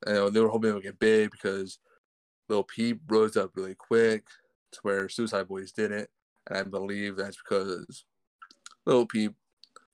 And 0.07 0.33
they 0.33 0.41
were 0.41 0.49
hoping 0.49 0.71
it 0.71 0.75
would 0.75 0.83
get 0.83 0.99
big 0.99 1.31
because 1.31 1.79
Lil 2.49 2.65
Peep 2.65 3.01
rose 3.09 3.37
up 3.37 3.53
really 3.55 3.75
quick 3.75 4.25
to 4.73 4.79
where 4.83 5.09
Suicide 5.09 5.49
Boys 5.49 5.73
didn't, 5.73 6.09
and 6.49 6.59
I 6.59 6.63
believe 6.63 7.17
that's 7.17 7.37
because 7.37 8.05
Lil 8.87 9.07
Peep 9.07 9.35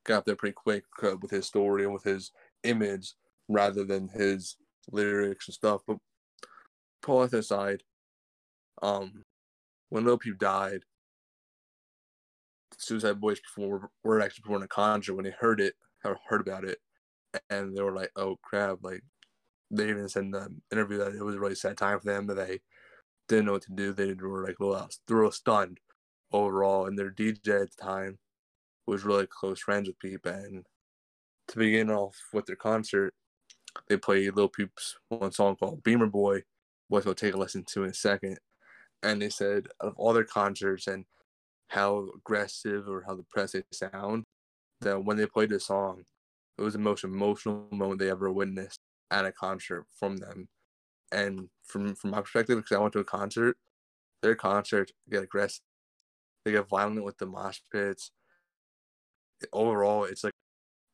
got 0.05 0.19
up 0.19 0.25
there 0.25 0.37
pretty 0.37 0.55
quick 0.55 0.85
uh, 1.03 1.17
with 1.21 1.31
his 1.31 1.47
story 1.47 1.85
and 1.85 1.93
with 1.93 2.05
his 2.05 2.33
image 2.65 3.15
rather 3.49 3.85
than 3.85 4.09
his 4.09 4.57
lyrics 4.91 5.49
and 5.49 5.55
stuff. 5.55 5.83
But 5.87 5.99
pull 7.03 7.27
that 7.27 7.37
aside, 7.37 7.83
um, 8.83 9.25
when 9.91 10.05
Lil 10.05 10.19
Peep 10.19 10.39
died, 10.39 10.85
Suicide 12.79 13.21
Boys 13.21 13.41
before 13.41 13.91
were 14.03 14.21
actually 14.21 14.43
performing 14.43 14.65
a 14.65 14.69
concert 14.69 15.15
when 15.15 15.25
they 15.25 15.31
heard 15.39 15.61
it, 15.61 15.75
or 16.05 16.19
heard 16.29 16.41
about 16.41 16.65
it, 16.65 16.79
and 17.51 17.77
they 17.77 17.83
were 17.83 17.95
like, 17.95 18.11
"Oh 18.17 18.37
crap!" 18.43 18.79
Like 18.83 19.03
they 19.71 19.89
even 19.91 20.09
said 20.09 20.25
in 20.25 20.31
the 20.33 20.49
interview 20.73 20.99
that 20.99 21.15
it 21.15 21.23
was 21.23 21.37
a 21.37 21.41
really 21.41 21.55
sad 21.55 21.77
time 21.79 22.01
for 22.01 22.07
them 22.07 22.27
that 22.29 22.35
they 22.35 22.61
didn't 23.29 23.47
know 23.47 23.53
what 23.53 23.63
to 23.63 23.73
do. 23.75 23.93
They 23.93 24.15
were 24.15 24.45
like, 24.47 24.61
"Well, 24.61 24.89
they 25.07 25.15
were 25.15 25.31
stunned 25.33 25.81
overall." 26.33 26.87
And 26.87 26.99
their 26.99 27.11
DJ 27.11 27.63
at 27.63 27.71
the 27.77 27.83
time 27.83 28.19
was 28.87 29.05
really 29.05 29.27
close 29.27 29.61
friends 29.61 29.89
with 29.89 29.99
Peep, 29.99 30.27
and 30.27 30.67
to 31.49 31.59
begin 31.59 31.91
off 31.91 32.17
with 32.33 32.47
their 32.47 32.57
concert, 32.57 33.15
they 33.89 33.97
played 33.97 34.35
Lil 34.37 34.49
Peep's 34.49 34.99
one 35.09 35.33
song 35.33 35.57
called 35.57 35.83
"Beamer 35.85 36.07
Boy," 36.09 36.45
which 36.93 37.07
we'll 37.07 37.15
take 37.15 37.33
a 37.33 37.39
listen 37.39 37.65
to 37.67 37.85
in 37.85 37.91
a 37.91 37.95
second. 37.95 38.39
And 39.03 39.23
they 39.23 39.31
said 39.31 39.67
of 39.81 39.95
all 39.97 40.13
their 40.13 40.25
concerts 40.25 40.87
and 40.87 41.07
how 41.69 42.11
aggressive 42.15 42.87
or 42.87 43.03
how 43.07 43.17
depressed 43.17 43.55
they 43.55 43.63
sound, 43.73 44.25
that 44.83 45.03
when 45.03 45.17
they 45.17 45.25
played 45.25 45.49
this 45.49 45.67
song, 45.67 46.03
it 46.59 46.63
was 46.63 46.75
the 46.75 46.79
most 46.79 47.03
emotional 47.03 47.67
moment 47.73 47.99
they 47.99 48.11
ever 48.11 48.31
witnessed 48.31 48.79
at 49.11 49.25
a 49.25 49.33
concert 49.33 49.87
from 49.99 50.19
them. 50.19 50.49
And 51.11 51.49
from 51.65 51.95
from 51.95 52.11
my 52.11 52.21
perspective, 52.21 52.59
because 52.59 52.77
I 52.77 52.81
went 52.81 52.93
to 52.93 52.99
a 52.99 53.05
concert, 53.05 53.57
their 54.23 54.35
concerts 54.35 54.93
get 55.11 55.23
aggressive, 55.23 55.63
they 56.45 56.53
get 56.53 56.69
violent 56.69 57.05
with 57.05 57.17
the 57.17 57.27
mosh 57.27 57.61
pits. 57.73 58.11
Overall, 59.51 60.05
it's 60.05 60.25
like 60.25 60.35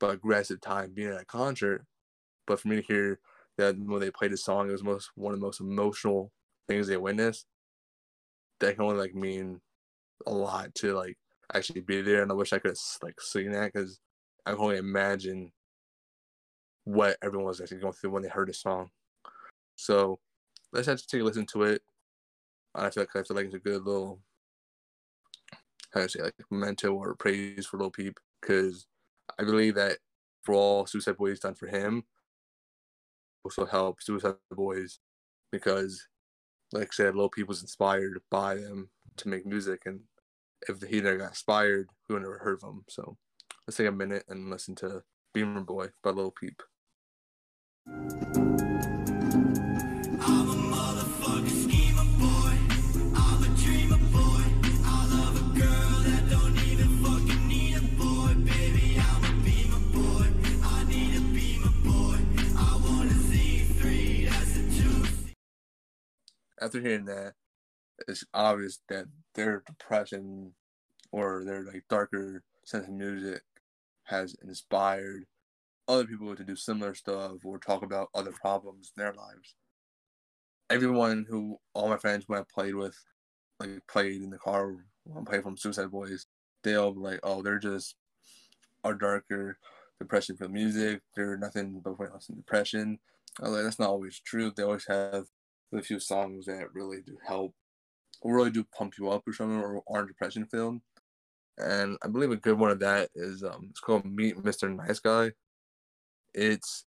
an 0.00 0.10
aggressive 0.10 0.60
time 0.60 0.92
being 0.94 1.10
at 1.10 1.22
a 1.22 1.24
concert. 1.24 1.84
But 2.46 2.60
for 2.60 2.68
me 2.68 2.76
to 2.76 2.82
hear 2.82 3.18
that 3.58 3.78
when 3.78 4.00
they 4.00 4.10
played 4.10 4.32
the 4.32 4.36
song, 4.36 4.68
it 4.68 4.72
was 4.72 4.82
most 4.82 5.10
one 5.14 5.34
of 5.34 5.40
the 5.40 5.46
most 5.46 5.60
emotional 5.60 6.32
things 6.66 6.86
they 6.86 6.96
witnessed. 6.96 7.46
That 8.60 8.76
can 8.76 8.84
only 8.84 8.96
like 8.96 9.14
mean 9.14 9.60
a 10.26 10.32
lot 10.32 10.74
to 10.76 10.94
like 10.94 11.18
actually 11.52 11.82
be 11.82 12.00
there, 12.00 12.22
and 12.22 12.30
I 12.30 12.34
wish 12.34 12.52
I 12.52 12.58
could 12.58 12.70
have 12.70 12.78
like 13.02 13.20
seen 13.20 13.52
that 13.52 13.72
because 13.72 14.00
I 14.46 14.52
can 14.52 14.60
only 14.60 14.78
imagine 14.78 15.52
what 16.84 17.18
everyone 17.22 17.46
was 17.48 17.60
actually 17.60 17.80
going 17.80 17.92
through 17.92 18.10
when 18.10 18.22
they 18.22 18.28
heard 18.28 18.48
the 18.48 18.54
song. 18.54 18.90
So 19.76 20.18
let's 20.72 20.86
just 20.86 21.10
take 21.10 21.20
a 21.20 21.24
listen 21.24 21.46
to 21.46 21.64
it. 21.64 21.82
I 22.74 22.90
feel 22.90 23.02
like 23.02 23.16
I 23.16 23.22
feel 23.22 23.36
like 23.36 23.46
it's 23.46 23.54
a 23.54 23.58
good 23.58 23.84
little 23.84 24.20
how 25.92 26.02
to 26.02 26.08
say 26.08 26.22
like 26.22 26.34
memento 26.50 26.94
or 26.94 27.14
praise 27.14 27.66
for 27.66 27.78
Lil 27.78 27.90
Peep 27.90 28.18
because 28.40 28.86
I 29.38 29.44
believe 29.44 29.74
that 29.74 29.98
for 30.42 30.54
all 30.54 30.86
Suicide 30.86 31.16
Boys 31.16 31.40
done 31.40 31.54
for 31.54 31.66
him 31.66 32.04
also 33.44 33.66
help 33.66 34.02
Suicide 34.02 34.34
Boys 34.50 34.98
because 35.50 36.06
like 36.72 36.88
I 36.88 36.92
said, 36.92 37.16
Lil 37.16 37.28
Peep 37.28 37.48
was 37.48 37.62
inspired 37.62 38.20
by 38.30 38.56
them 38.56 38.90
to 39.16 39.28
make 39.28 39.46
music, 39.46 39.82
and 39.86 40.00
if 40.68 40.80
he 40.82 41.00
never 41.00 41.18
got 41.18 41.28
inspired, 41.30 41.88
we 42.08 42.14
would 42.14 42.22
never 42.22 42.38
heard 42.38 42.58
of 42.62 42.68
him. 42.68 42.84
So 42.88 43.16
let's 43.66 43.76
take 43.76 43.88
a 43.88 43.92
minute 43.92 44.24
and 44.28 44.50
listen 44.50 44.74
to 44.76 45.02
Beamer 45.32 45.62
Boy 45.62 45.88
by 46.02 46.10
Lil 46.10 46.32
Peep. 46.32 46.62
After 66.60 66.80
hearing 66.80 67.04
that, 67.06 67.34
it's 68.06 68.24
obvious 68.32 68.80
that 68.88 69.06
their 69.34 69.62
depression 69.66 70.52
or 71.12 71.44
their 71.44 71.64
like 71.64 71.84
darker 71.88 72.42
sense 72.64 72.86
of 72.86 72.94
music 72.94 73.42
has 74.04 74.36
inspired 74.42 75.24
other 75.86 76.04
people 76.04 76.34
to 76.36 76.44
do 76.44 76.56
similar 76.56 76.94
stuff 76.94 77.32
or 77.44 77.58
talk 77.58 77.82
about 77.82 78.10
other 78.14 78.32
problems 78.32 78.92
in 78.96 79.02
their 79.02 79.14
lives. 79.14 79.54
Everyone 80.70 81.26
who 81.28 81.58
all 81.74 81.88
my 81.88 81.96
friends 81.96 82.24
who 82.28 82.34
I 82.34 82.42
played 82.52 82.74
with, 82.74 82.96
like 83.58 83.86
played 83.88 84.22
in 84.22 84.30
the 84.30 84.38
car 84.38 84.76
when 85.04 85.26
I 85.26 85.30
played 85.30 85.42
from 85.42 85.56
Suicide 85.56 85.90
Boys, 85.90 86.26
they 86.62 86.74
all 86.74 86.92
be 86.92 87.00
like, 87.00 87.20
oh, 87.22 87.42
they're 87.42 87.58
just 87.58 87.96
are 88.84 88.94
darker 88.94 89.58
depression 89.98 90.36
for 90.36 90.48
music. 90.48 91.00
They're 91.16 91.36
nothing 91.36 91.80
but 91.82 91.96
pointless 91.96 92.28
in 92.28 92.36
depression. 92.36 92.98
I 93.42 93.48
like, 93.48 93.64
that's 93.64 93.78
not 93.78 93.90
always 93.90 94.20
true. 94.20 94.52
They 94.54 94.62
always 94.62 94.86
have 94.86 95.26
a 95.72 95.82
few 95.82 96.00
songs 96.00 96.46
that 96.46 96.72
really 96.72 97.02
do 97.02 97.18
help 97.26 97.54
really 98.24 98.50
do 98.50 98.64
pump 98.76 98.94
you 98.98 99.08
up 99.10 99.22
or 99.26 99.32
something 99.32 99.58
or 99.58 99.82
aren't 99.88 100.08
depression 100.08 100.46
filled. 100.46 100.80
And 101.58 101.96
I 102.02 102.08
believe 102.08 102.30
a 102.30 102.36
good 102.36 102.58
one 102.58 102.70
of 102.70 102.80
that 102.80 103.10
is 103.14 103.42
um 103.42 103.68
it's 103.70 103.80
called 103.80 104.04
Meet 104.04 104.38
Mr. 104.38 104.74
Nice 104.74 105.00
Guy. 105.00 105.32
It's 106.34 106.84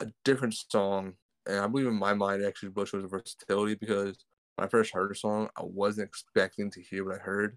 a 0.00 0.06
different 0.24 0.54
song 0.54 1.14
and 1.46 1.58
I 1.58 1.66
believe 1.66 1.86
in 1.86 1.94
my 1.94 2.14
mind 2.14 2.44
actually 2.44 2.70
really 2.70 2.88
shows 2.88 3.10
versatility 3.10 3.74
because 3.74 4.24
when 4.56 4.66
I 4.66 4.68
first 4.68 4.94
heard 4.94 5.10
the 5.10 5.14
song 5.14 5.48
I 5.56 5.62
wasn't 5.64 6.08
expecting 6.08 6.70
to 6.72 6.82
hear 6.82 7.04
what 7.04 7.16
I 7.16 7.18
heard. 7.18 7.56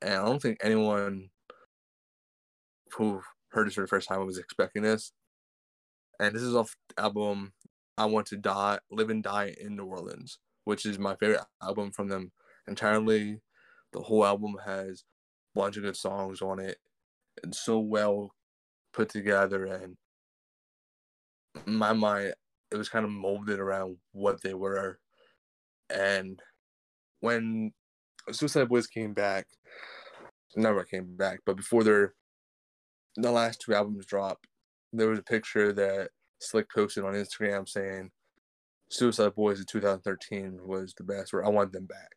And 0.00 0.14
I 0.14 0.24
don't 0.24 0.42
think 0.42 0.58
anyone 0.62 1.30
who 2.92 3.20
heard 3.50 3.66
this 3.66 3.74
for 3.74 3.82
the 3.82 3.86
first 3.86 4.08
time 4.08 4.24
was 4.26 4.38
expecting 4.38 4.82
this. 4.82 5.12
And 6.18 6.34
this 6.34 6.42
is 6.42 6.54
off 6.54 6.76
album 6.98 7.52
I 7.98 8.06
Want 8.06 8.26
to 8.28 8.36
Die 8.36 8.78
Live 8.90 9.10
and 9.10 9.22
Die 9.22 9.54
in 9.60 9.76
New 9.76 9.84
Orleans 9.84 10.38
which 10.64 10.86
is 10.86 10.98
my 10.98 11.16
favorite 11.16 11.40
album 11.62 11.90
from 11.90 12.08
them 12.08 12.32
entirely. 12.66 13.40
The 13.92 14.00
whole 14.00 14.24
album 14.24 14.56
has 14.64 15.04
a 15.54 15.60
bunch 15.60 15.76
of 15.76 15.82
good 15.82 15.96
songs 15.96 16.40
on 16.40 16.58
it 16.58 16.78
and 17.42 17.54
so 17.54 17.78
well 17.78 18.34
put 18.92 19.08
together 19.08 19.64
and 19.64 19.96
my 21.66 21.92
mind 21.92 22.34
it 22.70 22.76
was 22.76 22.88
kind 22.88 23.04
of 23.04 23.10
molded 23.10 23.58
around 23.58 23.96
what 24.12 24.42
they 24.42 24.54
were 24.54 24.98
and 25.90 26.40
when 27.20 27.72
suicide 28.30 28.68
boys 28.68 28.86
came 28.86 29.12
back 29.12 29.46
never 30.56 30.84
came 30.84 31.16
back 31.16 31.40
but 31.44 31.56
before 31.56 31.84
their 31.84 32.14
the 33.16 33.30
last 33.30 33.60
two 33.60 33.74
albums 33.74 34.06
dropped 34.06 34.46
there 34.92 35.08
was 35.08 35.18
a 35.18 35.22
picture 35.22 35.72
that 35.72 36.10
slick 36.42 36.66
posted 36.70 37.04
on 37.04 37.14
instagram 37.14 37.68
saying 37.68 38.10
Suicide 38.92 39.34
Boys 39.34 39.58
in 39.58 39.66
2013 39.66 40.58
was 40.62 40.92
the 40.94 41.04
best. 41.04 41.32
Where 41.32 41.44
I 41.44 41.48
want 41.48 41.72
them 41.72 41.86
back, 41.86 42.12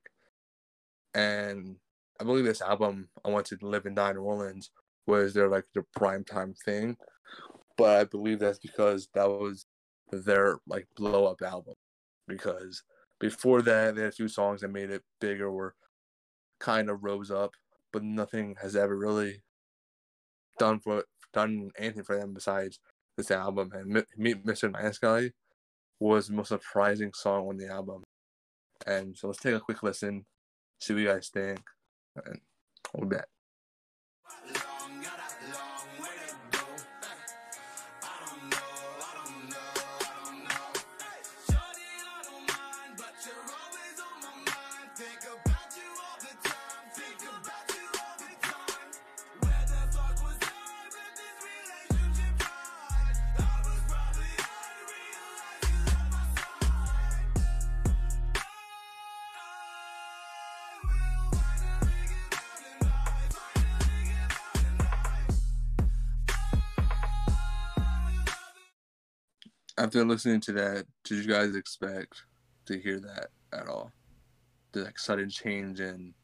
and 1.13 1.77
I 2.19 2.25
believe 2.25 2.43
this 2.45 2.61
album, 2.61 3.07
I 3.23 3.29
Want 3.29 3.45
to 3.47 3.57
Live 3.61 3.85
and 3.85 3.95
Die 3.95 4.09
in 4.09 4.17
New 4.17 4.23
Orleans, 4.23 4.71
was 5.07 5.33
their 5.33 5.47
like 5.47 5.63
their 5.73 5.85
prime 5.95 6.25
time 6.25 6.53
thing. 6.65 6.97
But 7.77 7.99
I 7.99 8.03
believe 8.03 8.39
that's 8.39 8.59
because 8.59 9.07
that 9.13 9.29
was 9.29 9.65
their 10.11 10.57
like 10.67 10.85
blow 10.97 11.25
up 11.25 11.41
album. 11.41 11.75
Because 12.27 12.83
before 13.19 13.61
that, 13.61 13.95
they 13.95 14.01
had 14.01 14.09
a 14.09 14.15
few 14.15 14.27
songs 14.27 14.61
that 14.61 14.67
made 14.69 14.89
it 14.89 15.03
bigger, 15.21 15.47
or 15.47 15.75
kind 16.59 16.89
of 16.89 17.03
rose 17.03 17.31
up, 17.31 17.51
but 17.93 18.03
nothing 18.03 18.55
has 18.61 18.75
ever 18.75 18.97
really 18.97 19.41
done 20.59 20.79
for 20.79 21.05
done 21.33 21.69
anything 21.77 22.03
for 22.03 22.17
them 22.17 22.33
besides 22.33 22.79
this 23.17 23.31
album 23.31 23.71
and 23.73 24.03
Meet 24.17 24.45
Mr. 24.45 24.71
Nice 24.71 24.97
Guy 24.97 25.31
was 25.99 26.27
the 26.27 26.33
most 26.33 26.49
surprising 26.49 27.11
song 27.13 27.47
on 27.47 27.57
the 27.57 27.67
album. 27.67 28.03
And 28.85 29.17
so 29.17 29.27
let's 29.27 29.39
take 29.39 29.55
a 29.55 29.59
quick 29.59 29.83
listen, 29.83 30.25
see 30.79 30.93
what 30.93 30.99
you 30.99 31.07
guys 31.07 31.29
think, 31.33 31.61
and 32.25 32.39
we'll 32.93 33.09
be 33.09 33.15
back. 33.15 33.27
After 69.85 70.03
listening 70.03 70.41
to 70.41 70.51
that, 70.53 70.87
did 71.03 71.23
you 71.23 71.31
guys 71.31 71.55
expect 71.55 72.23
to 72.65 72.79
hear 72.79 72.99
that 73.01 73.27
at 73.53 73.67
all? 73.67 73.91
The 74.71 74.85
like 74.85 74.97
sudden 74.97 75.29
change 75.29 75.79
in 75.79 76.15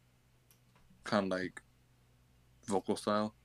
kind 1.04 1.32
of 1.32 1.40
like 1.40 1.62
vocal 2.66 2.96
style? 2.96 3.36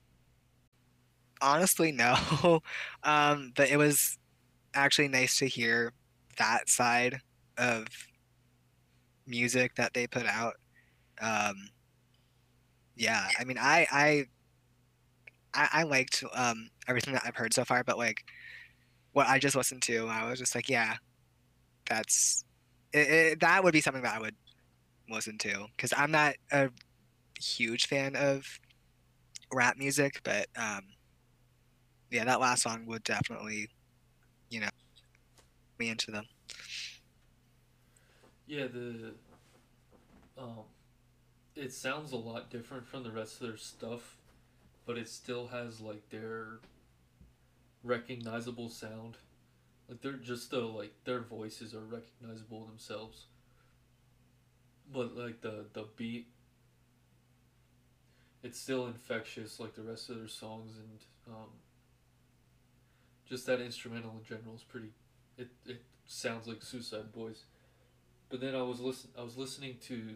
Honestly, 1.43 1.93
no. 1.93 2.17
um, 3.03 3.53
but 3.55 3.69
it 3.69 3.77
was 3.77 4.17
actually 4.73 5.09
nice 5.09 5.39
to 5.41 5.49
hear 5.49 5.93
that 6.39 6.71
side 6.71 7.21
of 7.59 7.87
music 9.27 9.75
that 9.75 9.93
they 9.93 10.07
put 10.07 10.25
out. 10.25 10.55
Um, 11.21 11.69
yeah, 12.97 13.29
I 13.39 13.45
mean, 13.45 13.59
I 13.61 13.87
I 13.93 14.25
I, 15.53 15.69
I 15.73 15.83
liked 15.83 16.25
um, 16.33 16.71
everything 16.89 17.13
that 17.13 17.25
I've 17.27 17.37
heard 17.37 17.53
so 17.53 17.67
far, 17.67 17.85
but 17.85 17.99
like 17.99 18.25
what 19.17 19.29
I 19.29 19.39
just 19.39 19.57
listened 19.57 19.81
to, 19.85 20.09
I 20.09 20.29
was 20.29 20.39
just 20.39 20.55
like, 20.55 20.69
yeah, 20.69 20.97
that's 21.89 22.45
it, 22.93 23.09
it, 23.09 23.41
that 23.41 23.65
would 23.65 23.73
be 23.73 23.81
something 23.81 24.03
that 24.03 24.15
I 24.15 24.21
would 24.21 24.35
listen 25.09 25.39
to 25.39 25.69
because 25.75 25.95
I'm 25.97 26.11
not 26.11 26.35
a 26.53 26.69
huge 27.41 27.87
fan 27.87 28.15
of 28.15 28.45
rap 29.51 29.79
music, 29.79 30.21
but 30.23 30.49
um, 30.55 30.83
yeah, 32.11 32.27
that 32.27 32.41
last 32.41 32.63
song 32.63 32.85
would 32.85 33.05
definitely, 33.05 33.71
you 34.51 34.61
know, 34.61 34.69
me 35.79 35.89
into 35.89 36.11
them. 36.11 36.27
Yeah, 38.47 38.67
the 38.67 39.15
um, 40.37 40.59
it 41.55 41.73
sounds 41.73 42.13
a 42.13 42.17
lot 42.17 42.51
different 42.51 42.87
from 42.87 43.03
the 43.03 43.11
rest 43.11 43.41
of 43.41 43.49
their 43.49 43.57
stuff, 43.57 44.19
but 44.85 44.99
it 44.99 45.09
still 45.09 45.47
has 45.47 45.81
like 45.81 46.07
their 46.11 46.59
recognizable 47.87 48.69
sound. 48.69 49.17
Like 49.89 50.03
they're 50.03 50.13
just 50.13 50.51
the 50.51 50.61
like 50.61 50.93
their 51.05 51.21
voices 51.21 51.75
are 51.75 51.81
recognizable 51.81 52.67
themselves. 52.67 53.27
But 54.93 55.17
like 55.17 55.41
the 55.41 55.67
the 55.73 55.87
beat 55.97 56.29
it's 58.43 58.61
still 58.61 58.87
infectious 58.87 59.59
like 59.59 59.75
the 59.75 59.83
rest 59.83 60.09
of 60.09 60.17
their 60.19 60.29
songs 60.29 60.77
and 60.77 61.35
um, 61.35 61.51
just 63.29 63.45
that 63.47 63.61
instrumental 63.61 64.13
in 64.17 64.25
general 64.25 64.55
is 64.55 64.63
pretty 64.63 64.91
it, 65.37 65.49
it 65.67 65.83
sounds 66.07 66.47
like 66.47 66.63
Suicide 66.63 67.13
Boys. 67.13 67.45
But 68.29 68.41
then 68.41 68.55
I 68.55 68.63
was 68.63 68.81
listen 68.81 69.11
I 69.19 69.23
was 69.23 69.37
listening 69.37 69.77
to 69.87 70.15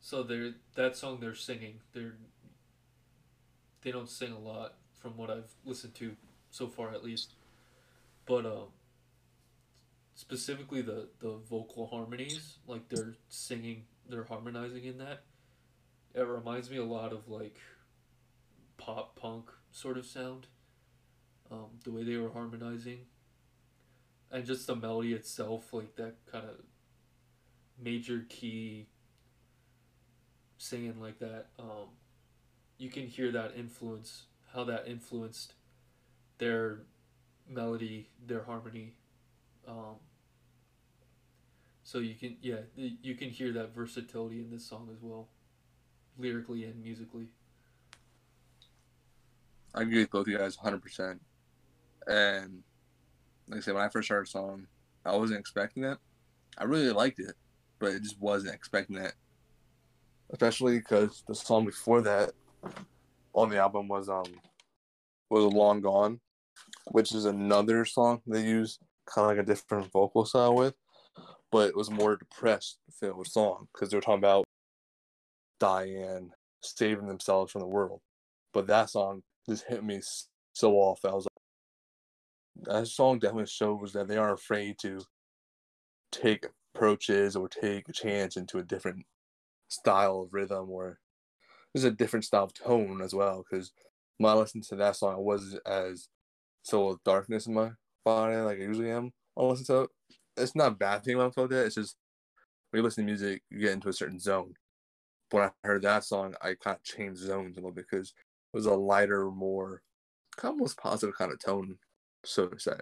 so 0.00 0.22
they're 0.22 0.52
that 0.74 0.96
song 0.96 1.18
they're 1.20 1.34
singing. 1.34 1.80
They're 1.92 2.14
they 3.82 3.90
don't 3.90 4.08
sing 4.08 4.32
a 4.32 4.38
lot 4.38 4.74
from 5.04 5.18
what 5.18 5.30
I've 5.30 5.52
listened 5.66 5.94
to 5.96 6.16
so 6.50 6.66
far, 6.66 6.88
at 6.88 7.04
least. 7.04 7.34
But 8.24 8.46
um, 8.46 8.68
specifically 10.14 10.80
the 10.80 11.08
the 11.20 11.36
vocal 11.50 11.86
harmonies, 11.86 12.56
like 12.66 12.88
they're 12.88 13.16
singing, 13.28 13.84
they're 14.08 14.24
harmonizing 14.24 14.84
in 14.84 14.96
that. 14.98 15.24
It 16.14 16.26
reminds 16.26 16.70
me 16.70 16.78
a 16.78 16.84
lot 16.84 17.12
of 17.12 17.28
like 17.28 17.58
pop 18.78 19.14
punk 19.14 19.50
sort 19.72 19.98
of 19.98 20.06
sound. 20.06 20.46
Um, 21.50 21.78
the 21.84 21.90
way 21.92 22.02
they 22.02 22.16
were 22.16 22.30
harmonizing, 22.30 23.00
and 24.32 24.46
just 24.46 24.66
the 24.66 24.74
melody 24.74 25.12
itself, 25.12 25.74
like 25.74 25.96
that 25.96 26.14
kind 26.32 26.46
of 26.46 26.56
major 27.78 28.24
key 28.30 28.86
singing 30.56 30.98
like 30.98 31.18
that. 31.18 31.48
Um, 31.58 31.88
you 32.78 32.88
can 32.88 33.06
hear 33.06 33.30
that 33.32 33.52
influence 33.54 34.22
how 34.54 34.64
that 34.64 34.86
influenced 34.86 35.54
their 36.38 36.82
melody, 37.48 38.08
their 38.26 38.44
harmony. 38.44 38.94
Um, 39.66 39.96
so 41.82 41.98
you 41.98 42.14
can 42.14 42.36
yeah 42.40 42.60
you 42.76 43.14
can 43.14 43.30
hear 43.30 43.52
that 43.52 43.74
versatility 43.74 44.40
in 44.40 44.50
this 44.50 44.64
song 44.64 44.88
as 44.92 45.02
well, 45.02 45.28
lyrically 46.18 46.64
and 46.64 46.82
musically. 46.82 47.28
I 49.74 49.82
agree 49.82 49.98
with 50.00 50.10
both 50.10 50.26
of 50.26 50.28
you 50.28 50.38
guys 50.38 50.56
100%. 50.56 51.18
And 52.06 52.62
like 53.48 53.58
I 53.58 53.60
said, 53.60 53.74
when 53.74 53.82
I 53.82 53.88
first 53.88 54.08
heard 54.08 54.24
the 54.24 54.30
song, 54.30 54.68
I 55.04 55.16
wasn't 55.16 55.40
expecting 55.40 55.82
it. 55.82 55.98
I 56.56 56.64
really 56.64 56.90
liked 56.92 57.18
it, 57.18 57.34
but 57.80 57.92
I 57.92 57.98
just 57.98 58.20
wasn't 58.20 58.54
expecting 58.54 58.96
it. 58.96 59.14
Especially 60.30 60.78
because 60.78 61.24
the 61.26 61.34
song 61.34 61.64
before 61.64 62.02
that 62.02 62.34
on 63.34 63.50
the 63.50 63.58
album 63.58 63.88
was 63.88 64.08
um 64.08 64.24
was 65.30 65.52
Long 65.52 65.80
Gone, 65.80 66.20
which 66.92 67.14
is 67.14 67.24
another 67.24 67.84
song 67.84 68.20
they 68.26 68.42
use 68.42 68.78
kind 69.06 69.30
of 69.30 69.36
like 69.36 69.44
a 69.44 69.46
different 69.46 69.90
vocal 69.92 70.24
style 70.24 70.54
with, 70.54 70.74
but 71.50 71.68
it 71.68 71.76
was 71.76 71.90
more 71.90 72.16
depressed 72.16 72.78
filled 72.98 73.26
song 73.26 73.68
because 73.72 73.90
they 73.90 73.96
were 73.96 74.02
talking 74.02 74.18
about 74.18 74.44
Diane 75.60 76.30
saving 76.62 77.06
themselves 77.06 77.52
from 77.52 77.60
the 77.60 77.66
world. 77.66 78.00
But 78.52 78.66
that 78.68 78.90
song 78.90 79.22
just 79.48 79.64
hit 79.66 79.84
me 79.84 80.00
so 80.52 80.72
off. 80.74 81.04
I 81.04 81.12
was 81.12 81.26
like, 81.26 82.66
that 82.66 82.86
song 82.86 83.18
definitely 83.18 83.46
shows 83.46 83.92
that 83.92 84.08
they 84.08 84.16
aren't 84.16 84.38
afraid 84.38 84.78
to 84.80 85.00
take 86.12 86.46
approaches 86.74 87.36
or 87.36 87.48
take 87.48 87.88
a 87.88 87.92
chance 87.92 88.36
into 88.36 88.58
a 88.58 88.62
different 88.62 89.04
style 89.68 90.22
of 90.22 90.32
rhythm 90.32 90.70
or 90.70 90.98
there's 91.74 91.84
a 91.84 91.90
different 91.90 92.24
style 92.24 92.44
of 92.44 92.54
tone 92.54 93.02
as 93.02 93.14
well 93.14 93.44
because 93.48 93.72
when 94.18 94.32
I 94.32 94.36
listened 94.36 94.64
to 94.64 94.76
that 94.76 94.96
song, 94.96 95.14
I 95.14 95.18
wasn't 95.18 95.60
as 95.66 96.08
full 96.64 96.92
of 96.92 97.02
darkness 97.04 97.46
in 97.46 97.54
my 97.54 97.72
body 98.04 98.36
like 98.36 98.58
I 98.58 98.62
usually 98.62 98.90
am. 98.90 99.12
I 99.36 99.42
listen 99.42 99.66
to 99.66 99.82
it. 99.82 99.90
It's 100.36 100.54
not 100.54 100.72
a 100.72 100.76
bad 100.76 101.04
thing 101.04 101.16
when 101.16 101.26
I'm 101.26 101.32
feel 101.32 101.48
that. 101.48 101.66
It's 101.66 101.74
just 101.74 101.96
when 102.70 102.78
you 102.78 102.84
listen 102.84 103.04
to 103.04 103.10
music, 103.10 103.42
you 103.50 103.58
get 103.58 103.72
into 103.72 103.88
a 103.88 103.92
certain 103.92 104.18
zone. 104.20 104.54
But 105.30 105.36
when 105.36 105.48
I 105.48 105.66
heard 105.66 105.82
that 105.82 106.04
song, 106.04 106.34
I 106.40 106.54
kind 106.54 106.76
of 106.76 106.82
changed 106.84 107.20
zones 107.20 107.56
a 107.56 107.60
little 107.60 107.72
bit 107.72 107.86
because 107.90 108.10
it 108.52 108.56
was 108.56 108.66
a 108.66 108.74
lighter, 108.74 109.30
more 109.30 109.82
kind 110.36 110.54
of 110.54 110.60
most 110.60 110.78
positive 110.78 111.16
kind 111.16 111.32
of 111.32 111.38
tone, 111.40 111.76
so 112.24 112.46
to 112.46 112.58
say. 112.58 112.76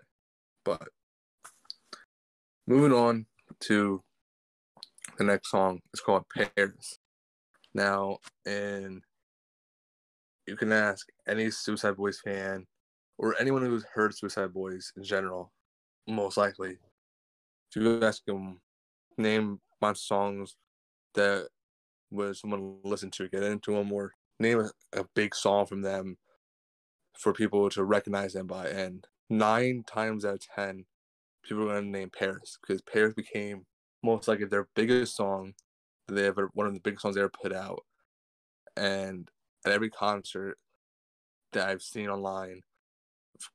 But 0.64 0.88
moving 2.66 2.92
on 2.92 3.26
to 3.60 4.02
the 5.18 5.24
next 5.24 5.50
song, 5.50 5.80
it's 5.92 6.02
called 6.02 6.24
Paris. 6.34 6.98
Now, 7.74 8.18
and 8.46 9.02
you 10.46 10.56
can 10.56 10.72
ask 10.72 11.06
any 11.26 11.50
Suicide 11.50 11.96
Boys 11.96 12.20
fan 12.20 12.66
or 13.18 13.34
anyone 13.40 13.64
who's 13.64 13.84
heard 13.94 14.14
Suicide 14.14 14.52
Boys 14.52 14.92
in 14.96 15.04
general, 15.04 15.52
most 16.08 16.36
likely, 16.36 16.78
if 17.70 17.76
you 17.76 18.02
ask 18.02 18.24
them, 18.24 18.60
name 19.16 19.60
my 19.80 19.92
songs 19.92 20.56
that 21.14 21.48
would 22.10 22.36
someone 22.36 22.78
listen 22.84 23.10
to, 23.12 23.28
get 23.28 23.42
into 23.42 23.72
them, 23.72 23.92
or 23.92 24.12
name 24.38 24.60
a, 24.60 25.00
a 25.00 25.04
big 25.14 25.34
song 25.34 25.66
from 25.66 25.82
them 25.82 26.16
for 27.18 27.32
people 27.32 27.70
to 27.70 27.84
recognize 27.84 28.32
them 28.32 28.46
by. 28.46 28.66
And 28.66 29.06
nine 29.30 29.84
times 29.86 30.24
out 30.24 30.34
of 30.34 30.46
ten, 30.54 30.84
people 31.44 31.64
are 31.64 31.74
going 31.74 31.84
to 31.84 31.98
name 31.98 32.10
Paris 32.10 32.58
because 32.60 32.82
Paris 32.82 33.14
became 33.14 33.66
most 34.02 34.28
likely 34.28 34.46
their 34.46 34.68
biggest 34.74 35.16
song 35.16 35.54
they 36.08 36.26
ever, 36.26 36.50
one 36.54 36.66
of 36.66 36.74
the 36.74 36.80
biggest 36.80 37.02
songs 37.02 37.14
they 37.14 37.20
ever 37.20 37.30
put 37.30 37.52
out. 37.52 37.84
And 38.76 39.30
at 39.64 39.72
every 39.72 39.90
concert 39.90 40.58
that 41.52 41.68
I've 41.68 41.82
seen 41.82 42.08
online. 42.08 42.62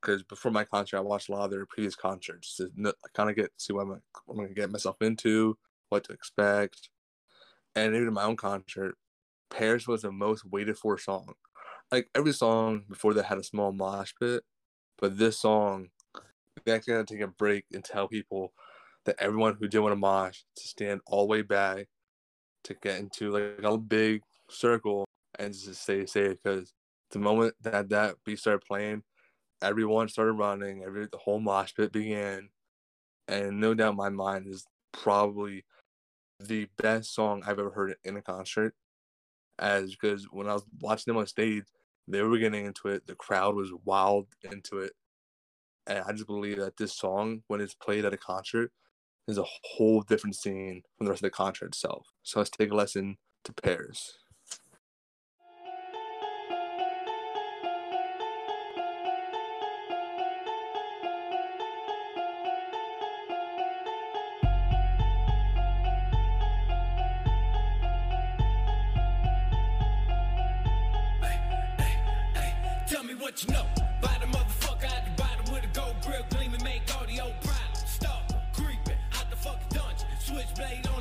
Because 0.00 0.22
before 0.22 0.50
my 0.50 0.64
concert, 0.64 0.98
I 0.98 1.00
watched 1.00 1.30
a 1.30 1.32
lot 1.32 1.46
of 1.46 1.50
their 1.50 1.64
previous 1.66 1.94
concerts 1.94 2.56
to 2.56 2.70
kind 3.14 3.30
of 3.30 3.36
get 3.36 3.50
see 3.56 3.72
what 3.72 3.82
I'm, 3.82 3.88
what 3.88 4.00
I'm 4.28 4.36
going 4.36 4.48
to 4.48 4.54
get 4.54 4.70
myself 4.70 4.96
into, 5.00 5.56
what 5.88 6.04
to 6.04 6.12
expect, 6.12 6.90
and 7.74 7.94
even 7.94 8.08
in 8.08 8.14
my 8.14 8.24
own 8.24 8.36
concert, 8.36 8.96
Paris 9.50 9.86
was 9.86 10.02
the 10.02 10.12
most 10.12 10.44
waited 10.44 10.76
for 10.76 10.98
song. 10.98 11.34
Like 11.90 12.10
every 12.14 12.32
song 12.32 12.82
before 12.88 13.14
that 13.14 13.26
had 13.26 13.38
a 13.38 13.44
small 13.44 13.72
mosh 13.72 14.12
pit, 14.20 14.42
but 14.98 15.16
this 15.16 15.40
song 15.40 15.88
they 16.64 16.72
actually 16.72 16.94
had 16.94 17.06
to 17.06 17.14
take 17.14 17.22
a 17.22 17.28
break 17.28 17.64
and 17.72 17.84
tell 17.84 18.08
people 18.08 18.52
that 19.04 19.16
everyone 19.18 19.56
who 19.58 19.68
did 19.68 19.78
want 19.78 19.92
to 19.92 19.96
mosh 19.96 20.40
to 20.56 20.68
stand 20.68 21.00
all 21.06 21.22
the 21.22 21.30
way 21.30 21.42
back 21.42 21.86
to 22.68 22.74
get 22.74 22.98
into 22.98 23.30
like 23.30 23.64
a 23.64 23.78
big 23.78 24.22
circle 24.50 25.04
and 25.38 25.52
just 25.52 25.82
stay 25.82 26.06
safe 26.06 26.36
because 26.42 26.72
the 27.10 27.18
moment 27.18 27.54
that 27.62 27.88
that 27.88 28.16
beat 28.24 28.38
started 28.38 28.62
playing, 28.66 29.02
everyone 29.62 30.08
started 30.08 30.32
running, 30.32 30.82
every 30.84 31.06
the 31.10 31.18
whole 31.18 31.40
mosh 31.40 31.74
pit 31.74 31.92
began, 31.92 32.50
and 33.26 33.58
no 33.58 33.74
doubt 33.74 33.96
my 33.96 34.10
mind 34.10 34.46
is 34.46 34.64
probably 34.92 35.64
the 36.40 36.68
best 36.76 37.14
song 37.14 37.42
I've 37.46 37.58
ever 37.58 37.70
heard 37.70 37.94
in 38.04 38.16
a 38.16 38.22
concert. 38.22 38.74
As 39.58 39.90
because 39.90 40.26
when 40.30 40.48
I 40.48 40.52
was 40.54 40.64
watching 40.80 41.12
them 41.12 41.18
on 41.18 41.26
stage, 41.26 41.64
they 42.06 42.22
were 42.22 42.38
getting 42.38 42.66
into 42.66 42.88
it. 42.88 43.06
The 43.06 43.16
crowd 43.16 43.56
was 43.56 43.72
wild 43.84 44.28
into 44.44 44.78
it, 44.78 44.92
and 45.86 46.04
I 46.06 46.12
just 46.12 46.26
believe 46.26 46.58
that 46.58 46.76
this 46.76 46.92
song, 46.92 47.42
when 47.48 47.60
it's 47.60 47.74
played 47.74 48.04
at 48.04 48.12
a 48.12 48.18
concert, 48.18 48.70
is 49.28 49.38
a 49.38 49.44
whole 49.62 50.02
different 50.02 50.34
scene 50.34 50.82
from 50.96 51.04
the 51.04 51.10
rest 51.10 51.22
of 51.22 51.30
the 51.30 51.36
concert 51.36 51.66
itself. 51.66 52.06
So 52.22 52.40
let's 52.40 52.50
take 52.50 52.72
a 52.72 52.74
lesson 52.74 53.18
to 53.44 53.52
Paris. 53.52 54.14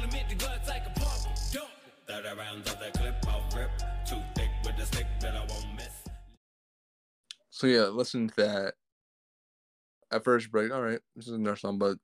Switchblade 0.10 0.24
on 0.24 0.24
him, 0.24 0.28
hit 0.28 0.30
the 0.30 0.46
guts 0.46 0.70
like 0.70 0.86
a 0.86 1.00
pump. 1.00 1.36
Dump. 1.52 1.70
30 2.08 2.38
rounds 2.38 2.72
of 2.72 2.80
that 2.80 2.94
clip, 2.94 3.16
I'll 3.28 3.44
rip. 3.58 3.72
Too 4.06 4.22
thick 4.36 4.50
with 4.64 4.78
the 4.78 4.86
stick 4.86 5.08
that 5.22 5.36
I 5.36 5.40
won't 5.40 5.76
miss. 5.76 6.04
So 7.50 7.68
yeah, 7.68 7.86
listen 7.86 8.28
to 8.30 8.36
that. 8.38 8.74
At 10.12 10.24
first 10.24 10.52
break, 10.52 10.72
all 10.72 10.82
right, 10.82 11.00
this 11.16 11.28
is 11.28 11.34
another 11.34 11.58
song, 11.58 11.78
but 11.78 11.98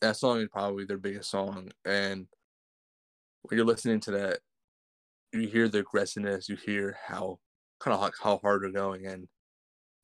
that 0.00 0.16
song 0.16 0.40
is 0.40 0.48
probably 0.50 0.84
their 0.84 0.98
biggest 0.98 1.30
song. 1.30 1.70
And 1.84 2.26
when 3.42 3.56
you're 3.56 3.66
listening 3.66 4.00
to 4.00 4.10
that, 4.12 4.40
you 5.32 5.48
hear 5.48 5.68
the 5.68 5.80
aggressiveness, 5.80 6.48
you 6.48 6.56
hear 6.56 6.96
how 7.06 7.38
kind 7.80 7.94
of 7.94 8.00
how, 8.00 8.10
how 8.22 8.40
hard 8.42 8.62
they're 8.62 8.70
going, 8.70 9.06
and 9.06 9.28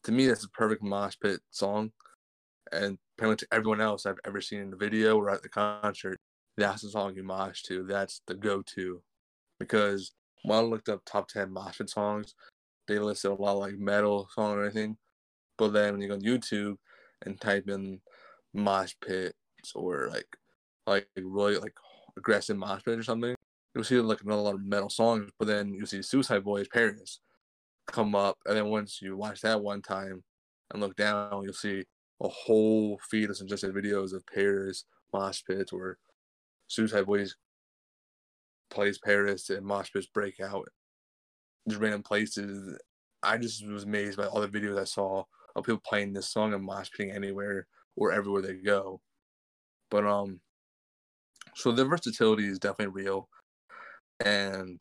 to 0.05 0.13
me, 0.13 0.27
that's 0.27 0.45
a 0.45 0.51
perfect 0.51 0.83
mosh 0.83 1.17
pit 1.21 1.41
song. 1.51 1.93
And 2.73 2.99
apparently, 3.19 3.45
to 3.45 3.55
everyone 3.55 3.81
else 3.81 4.07
I've 4.07 4.21
ever 4.25 4.41
seen 4.41 4.61
in 4.61 4.71
the 4.71 4.77
video 4.77 5.17
or 5.17 5.31
at 5.31 5.43
the 5.43 5.49
concert, 5.49 6.21
that's 6.61 6.83
the 6.83 6.91
song 6.91 7.15
you 7.17 7.23
mosh 7.23 7.63
to. 7.63 7.85
That's 7.85 8.23
the 8.27 8.35
go-to, 8.35 9.03
because 9.59 10.13
when 10.43 10.59
I 10.59 10.63
looked 10.63 10.89
up 10.89 11.03
top 11.05 11.29
ten 11.29 11.53
mosh 11.53 11.79
pit 11.79 11.91
songs, 11.91 12.35
they 12.87 12.99
listed 12.99 13.31
a 13.31 13.35
lot 13.35 13.59
like 13.59 13.79
metal 13.79 14.29
song 14.35 14.57
or 14.57 14.65
anything. 14.65 14.97
But 15.59 15.73
then 15.73 15.93
when 15.93 16.03
you 16.03 16.09
go 16.09 16.15
on 16.15 16.21
YouTube 16.23 16.77
and 17.27 17.41
type 17.41 17.69
in 17.69 18.01
mosh 18.55 18.95
pits 19.05 19.35
or 19.75 20.09
like 20.11 20.27
like 20.87 21.07
really 21.17 21.59
like 21.59 21.75
aggressive 22.17 22.57
mosh 22.57 22.83
pit 22.85 22.99
or 22.99 23.03
something, 23.03 23.35
you'll 23.75 23.85
see 23.85 24.01
like 24.01 24.23
another 24.23 24.43
lot 24.43 24.55
of 24.55 24.65
metal 24.65 24.91
songs. 24.91 25.31
But 25.39 25.49
then 25.49 25.75
you'll 25.75 25.87
see 25.87 25.99
$uicideboy$ 25.99 26.71
Paris 26.71 27.21
come 27.87 28.15
up, 28.15 28.39
and 28.47 28.57
then 28.57 28.67
once 28.67 29.01
you 29.03 29.17
watch 29.17 29.41
that 29.43 29.61
one 29.61 29.83
time 29.83 30.23
and 30.73 30.81
look 30.81 30.97
down, 30.97 31.43
you'll 31.43 31.53
see 31.53 31.85
a 32.23 32.29
whole 32.29 32.99
feed 33.11 33.31
of 33.31 33.37
suggested 33.37 33.75
videos 33.75 34.13
of 34.13 34.27
Paris 34.27 34.85
mosh 35.13 35.43
pits 35.47 35.73
or 35.73 35.99
$uicideboy$ 36.79 37.31
plays 38.71 38.99
Paris 38.99 39.51
and 39.51 39.67
mosh 39.67 39.91
break 40.15 40.41
out 40.41 40.69
just 41.69 41.81
random 41.81 42.03
places. 42.03 42.79
I 43.23 43.37
just 43.37 43.67
was 43.67 43.85
amazed 43.85 44.17
by 44.17 44.27
all 44.27 44.41
the 44.41 44.49
videos 44.49 44.79
I 44.81 44.85
saw 44.85 45.25
of 45.55 45.65
people 45.65 45.83
playing 45.85 46.13
this 46.13 46.29
song 46.29 46.55
and 46.55 46.65
mosh 46.65 46.89
anywhere 46.99 47.67
or 47.97 48.13
everywhere 48.13 48.43
they 48.43 48.55
go. 48.55 49.01
But 49.91 50.07
um, 50.07 50.41
so 51.55 51.73
the 51.73 51.85
versatility 51.85 52.47
is 52.47 52.59
definitely 52.59 53.03
real, 53.03 53.29
and 54.25 54.81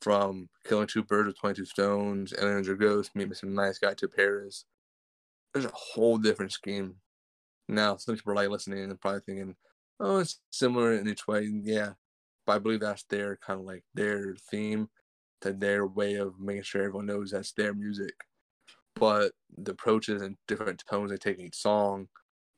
from 0.00 0.48
killing 0.66 0.86
two 0.86 1.04
birds 1.04 1.26
with 1.26 1.38
twenty 1.38 1.56
two 1.56 1.66
stones, 1.66 2.32
Aliens 2.40 2.68
Are 2.68 2.74
Ghosts, 2.74 3.14
meet 3.14 3.36
some 3.36 3.54
Nice 3.54 3.78
Guy 3.78 3.92
to 3.94 4.08
Paris, 4.08 4.64
there's 5.52 5.66
a 5.66 5.72
whole 5.74 6.16
different 6.16 6.52
scheme. 6.52 6.96
Now 7.68 7.96
some 7.96 8.16
people 8.16 8.32
are 8.32 8.36
like 8.36 8.48
listening 8.48 8.82
and 8.82 9.00
probably 9.00 9.20
thinking, 9.26 9.54
"Oh, 10.00 10.18
it's 10.18 10.40
similar 10.50 10.94
in 10.94 11.08
each 11.08 11.26
way." 11.28 11.44
Yeah, 11.44 11.94
but 12.46 12.54
I 12.56 12.58
believe 12.58 12.80
that's 12.80 13.04
their 13.04 13.36
kind 13.36 13.60
of 13.60 13.66
like 13.66 13.84
their 13.94 14.34
theme 14.36 14.90
to 15.42 15.52
their 15.52 15.86
way 15.86 16.14
of 16.16 16.40
making 16.40 16.62
sure 16.64 16.82
everyone 16.82 17.06
knows 17.06 17.30
that's 17.32 17.52
their 17.52 17.74
music. 17.74 18.14
But 18.94 19.32
the 19.56 19.72
approaches 19.72 20.22
and 20.22 20.36
different 20.46 20.84
tones 20.90 21.10
they 21.10 21.18
take 21.18 21.38
in 21.38 21.46
each 21.46 21.56
song 21.56 22.08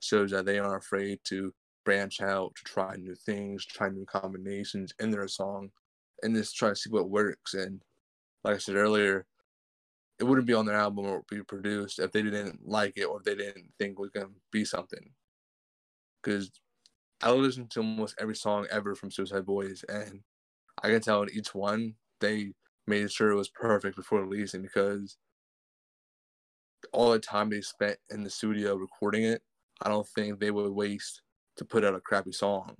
shows 0.01 0.31
that 0.33 0.47
they 0.47 0.59
aren't 0.59 0.83
afraid 0.85 1.21
to 1.25 1.55
branch 1.85 2.21
out, 2.21 2.55
to 2.57 2.65
try 2.65 2.97
new 2.97 3.15
things, 3.15 3.65
try 3.67 3.89
new 3.89 4.07
combinations 4.07 4.95
in 5.01 5.11
their 5.11 5.29
song, 5.29 5.73
and 6.23 6.35
just 6.35 6.57
try 6.57 6.71
to 6.71 6.77
see 6.77 6.91
what 6.91 7.11
works. 7.11 7.55
And 7.55 7.83
like 8.45 8.57
I 8.57 8.59
said 8.59 8.77
earlier, 8.77 9.27
it 10.19 10.25
wouldn't 10.25 10.47
be 10.47 10.55
on 10.55 10.67
their 10.67 10.77
album 10.77 11.07
or 11.07 11.25
be 11.29 11.43
produced 11.43 11.99
if 11.99 12.13
they 12.13 12.23
didn't 12.23 12.67
like 12.67 12.95
it 12.97 13.05
or 13.05 13.19
if 13.19 13.25
they 13.25 13.35
didn't 13.35 13.73
think 13.79 13.93
it 13.93 13.99
was 14.01 14.11
gonna 14.11 14.31
be 14.51 14.65
something. 14.65 15.15
Because 16.23 16.51
I 17.23 17.31
listen 17.31 17.69
to 17.69 17.81
almost 17.81 18.17
every 18.19 18.35
song 18.35 18.67
ever 18.71 18.95
from 18.95 19.11
$uicideboy$, 19.11 19.85
and 19.89 20.21
I 20.83 20.89
can 20.89 21.01
tell 21.01 21.23
in 21.23 21.31
each 21.33 21.55
one 21.55 21.95
they 22.21 22.53
made 22.87 23.11
sure 23.13 23.31
it 23.31 23.37
was 23.37 23.49
perfect 23.49 23.97
before 23.97 24.25
releasing 24.25 24.63
because 24.63 25.17
all 26.93 27.13
the 27.13 27.21
time 27.21 27.51
they 27.51 27.61
spent 27.61 27.99
in 28.11 28.25
the 28.25 28.31
studio 28.31 28.75
recording 28.75 29.25
it, 29.25 29.43
I 29.83 29.89
don't 29.89 30.07
think 30.09 30.41
they 30.41 30.51
would 30.51 30.73
waste 30.73 31.23
to 31.57 31.65
put 31.65 31.85
out 31.85 31.95
a 31.95 32.01
crappy 32.01 32.33
song. 32.33 32.75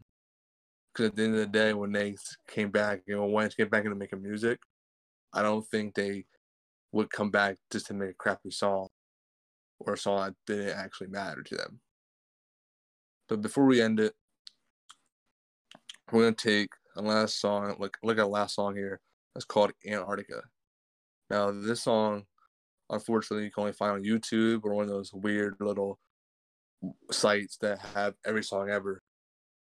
Because 0.93 1.11
at 1.11 1.17
the 1.17 1.25
end 1.25 1.35
of 1.35 1.41
the 1.41 1.47
day, 1.47 1.73
when 1.73 1.93
they 1.93 2.17
came 2.49 2.71
back, 2.71 3.03
you 3.07 3.17
know, 3.17 3.25
wanted 3.25 3.53
to 3.53 3.57
get 3.57 3.71
back 3.71 3.85
into 3.85 3.97
making 3.97 4.23
music, 4.23 4.59
I 5.33 5.43
don't 5.43 5.67
think 5.69 5.95
they 5.95 6.27
would 6.91 7.11
come 7.11 7.31
back 7.31 7.57
just 7.71 7.87
to 7.87 7.95
make 7.95 8.11
a 8.11 8.15
crappy 8.15 8.51
song 8.51 8.89
or 9.79 9.95
a 9.95 9.99
song 9.99 10.27
that 10.27 10.35
didn't 10.47 10.79
actually 10.79 11.09
matter 11.09 11.43
to 11.43 11.57
them. 11.57 11.81
But 13.29 13.41
before 13.41 13.65
we 13.65 13.81
end 13.81 14.01
it, 14.01 14.15
we're 16.13 16.25
gonna 16.25 16.37
take 16.37 16.71
a 16.97 17.03
last 17.03 17.41
song. 17.41 17.77
Look, 17.79 17.99
look 18.03 18.19
at 18.19 18.23
the 18.23 18.27
last 18.27 18.55
song 18.55 18.77
here. 18.77 19.01
It's 19.35 19.45
called 19.45 19.73
Antarctica. 19.87 20.43
Now, 21.31 21.51
this 21.51 21.83
song, 21.83 22.25
unfortunately, 22.91 23.45
you 23.45 23.51
can 23.51 23.63
only 23.63 23.73
find 23.73 23.93
on 23.93 24.05
YouTube 24.05 24.65
or 24.65 24.75
one 24.75 24.85
of 24.85 24.91
those 24.91 25.13
weird 25.13 25.57
little 25.61 25.99
sites 27.11 27.57
that 27.63 27.79
have 27.95 28.15
every 28.27 28.45
song 28.45 28.69
ever. 28.69 29.03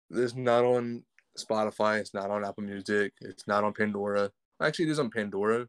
This 0.09 0.31
is 0.31 0.35
not 0.35 0.63
on 0.63 1.03
Spotify. 1.37 1.99
It's 1.99 2.13
not 2.13 2.29
on 2.29 2.45
Apple 2.45 2.63
Music. 2.63 3.13
It's 3.21 3.47
not 3.47 3.63
on 3.63 3.73
Pandora. 3.73 4.29
Actually, 4.61 4.85
it 4.85 4.91
is 4.91 4.99
on 4.99 5.09
Pandora. 5.09 5.67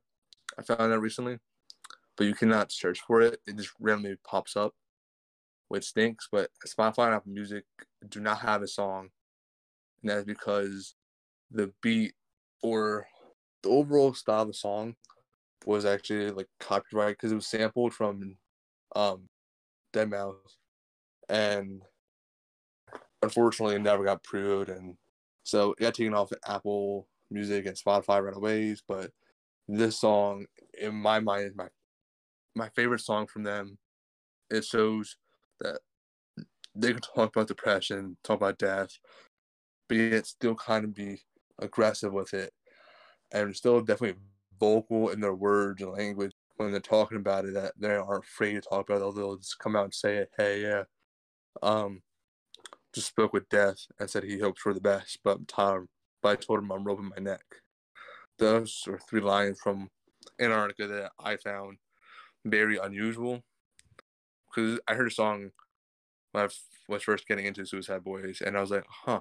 I 0.59 0.63
found 0.63 0.93
that 0.93 1.01
recently, 1.01 1.39
but 2.17 2.27
you 2.27 2.35
cannot 2.35 2.73
search 2.73 3.01
for 3.01 3.21
it. 3.23 3.41
It 3.47 3.57
just 3.57 3.73
randomly 3.81 4.17
pops 4.27 4.57
up, 4.57 4.75
which 5.69 5.85
stinks. 5.85 6.29
But 6.31 6.51
Spotify 6.67 7.07
and 7.07 7.15
Apple 7.15 7.33
Music 7.33 7.65
do 8.09 8.21
not 8.21 8.41
have 8.41 8.63
a 8.63 8.69
song, 8.69 9.09
and 10.07 10.11
that 10.11 10.19
is 10.19 10.25
because 10.25 10.95
the 11.51 11.73
beat 11.83 12.15
or 12.63 13.07
the 13.63 13.69
overall 13.69 14.15
style 14.15 14.43
of 14.43 14.49
the 14.49 14.55
song 14.55 14.95
was 15.65 15.85
actually 15.85 16.31
like 16.31 16.49
copyright 16.61 17.17
because 17.17 17.33
it 17.33 17.37
was 17.37 17.47
sampled 17.47 17.93
from 17.93 18.37
um 18.95 19.29
deadmau5 19.93 20.35
and 21.29 21.83
unfortunately 23.23 23.75
it 23.75 23.83
never 23.83 24.05
got 24.05 24.23
proved 24.23 24.69
and 24.69 24.97
so 25.43 25.73
it 25.73 25.81
got 25.81 25.95
taken 25.95 26.15
off 26.15 26.33
of 26.33 26.39
Apple 26.47 27.09
Music 27.31 27.67
and 27.67 27.77
Spotify 27.77 28.23
right 28.23 28.37
away. 28.37 28.75
But 28.89 29.11
this 29.69 30.01
song 30.01 30.47
in 30.81 30.95
my 30.95 31.21
mind 31.21 31.47
is 31.47 31.57
my 31.57 31.69
my 32.55 32.69
favorite 32.71 33.01
song 33.01 33.27
from 33.27 33.45
them. 33.45 33.79
It 34.51 34.65
shows 34.65 35.17
that 35.61 35.79
they 36.75 36.93
can 36.93 37.01
talk 37.01 37.35
about 37.35 37.49
depression, 37.49 38.17
talk 38.25 38.39
about 38.39 38.59
death, 38.59 38.91
but 39.89 39.97
yet 39.97 40.27
still 40.27 40.55
kind 40.55 40.85
of 40.85 40.95
be 40.95 41.21
aggressive 41.61 42.13
with 42.13 42.35
it 42.35 42.53
and 43.33 43.55
still 43.55 43.81
definitely 43.81 44.21
vocal 44.59 45.11
in 45.11 45.21
their 45.21 45.35
words 45.35 45.83
and 45.83 45.93
language 45.93 46.33
when 46.57 46.71
they're 46.71 46.81
talking 46.81 47.19
about 47.19 47.45
it 47.45 47.55
that 47.55 47.73
they 47.79 47.95
aren't 47.95 48.25
afraid 48.25 48.55
to 48.55 48.61
talk 48.61 48.89
about 48.89 49.07
it. 49.07 49.15
They'll 49.15 49.37
just 49.37 49.59
come 49.59 49.77
out 49.77 49.85
and 49.85 49.95
say 49.95 50.17
it. 50.17 50.31
Hey, 50.37 50.63
yeah. 50.63 50.85
Um, 51.63 52.03
just 52.95 53.09
spoke 53.09 53.33
with 53.33 53.49
death 53.49 53.79
and 54.01 54.09
said 54.09 54.25
he 54.25 54.39
hopes 54.39 54.63
for 54.63 54.73
the 54.73 54.81
best, 54.81 55.19
but 55.23 55.47
Tom, 55.49 55.89
but 56.23 56.31
I 56.31 56.37
told 56.37 56.61
him 56.61 56.73
I'm 56.73 56.85
roping 56.85 57.11
my 57.15 57.23
neck. 57.23 57.45
Those 58.39 58.85
are 58.89 58.99
three 58.99 59.21
lines 59.21 59.59
from 59.63 59.91
Antarctica 60.41 60.87
that 60.87 61.13
I 61.19 61.37
found 61.37 61.79
very 62.45 62.79
unusual 62.79 63.43
because 64.49 64.81
I 64.89 64.95
heard 64.95 65.09
a 65.09 65.11
song 65.11 65.51
when 66.33 66.45
I 66.45 66.49
was 66.89 67.03
first 67.03 67.27
getting 67.27 67.47
into 67.47 67.63
$uicideboy$, 67.63 68.41
and 68.41 68.57
I 68.57 68.61
was 68.61 68.71
like, 68.71 68.87
huh. 68.89 69.21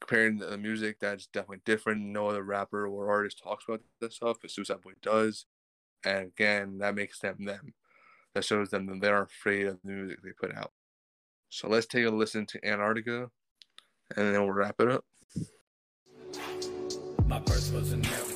Comparing 0.00 0.38
the 0.38 0.58
music, 0.58 0.98
that's 1.00 1.26
definitely 1.26 1.62
different. 1.64 2.02
No 2.02 2.28
other 2.28 2.42
rapper 2.42 2.86
or 2.86 3.10
artist 3.10 3.40
talks 3.42 3.64
about 3.66 3.80
this 4.00 4.16
stuff, 4.16 4.36
but 4.40 4.50
Suicide 4.50 4.82
Boy 4.82 4.92
does. 5.02 5.46
And 6.04 6.26
again, 6.26 6.78
that 6.78 6.94
makes 6.94 7.18
them 7.18 7.44
them. 7.44 7.74
That 8.34 8.44
shows 8.44 8.68
them 8.70 8.86
that 8.86 9.00
they're 9.00 9.22
afraid 9.22 9.66
of 9.66 9.78
the 9.82 9.90
music 9.90 10.18
they 10.22 10.32
put 10.38 10.54
out. 10.54 10.72
So 11.48 11.68
let's 11.68 11.86
take 11.86 12.04
a 12.04 12.10
listen 12.10 12.44
to 12.46 12.64
Antarctica, 12.66 13.30
and 14.16 14.34
then 14.34 14.42
we'll 14.42 14.52
wrap 14.52 14.76
it 14.80 14.90
up. 14.90 15.04
My 17.26 17.40
was. 17.40 18.35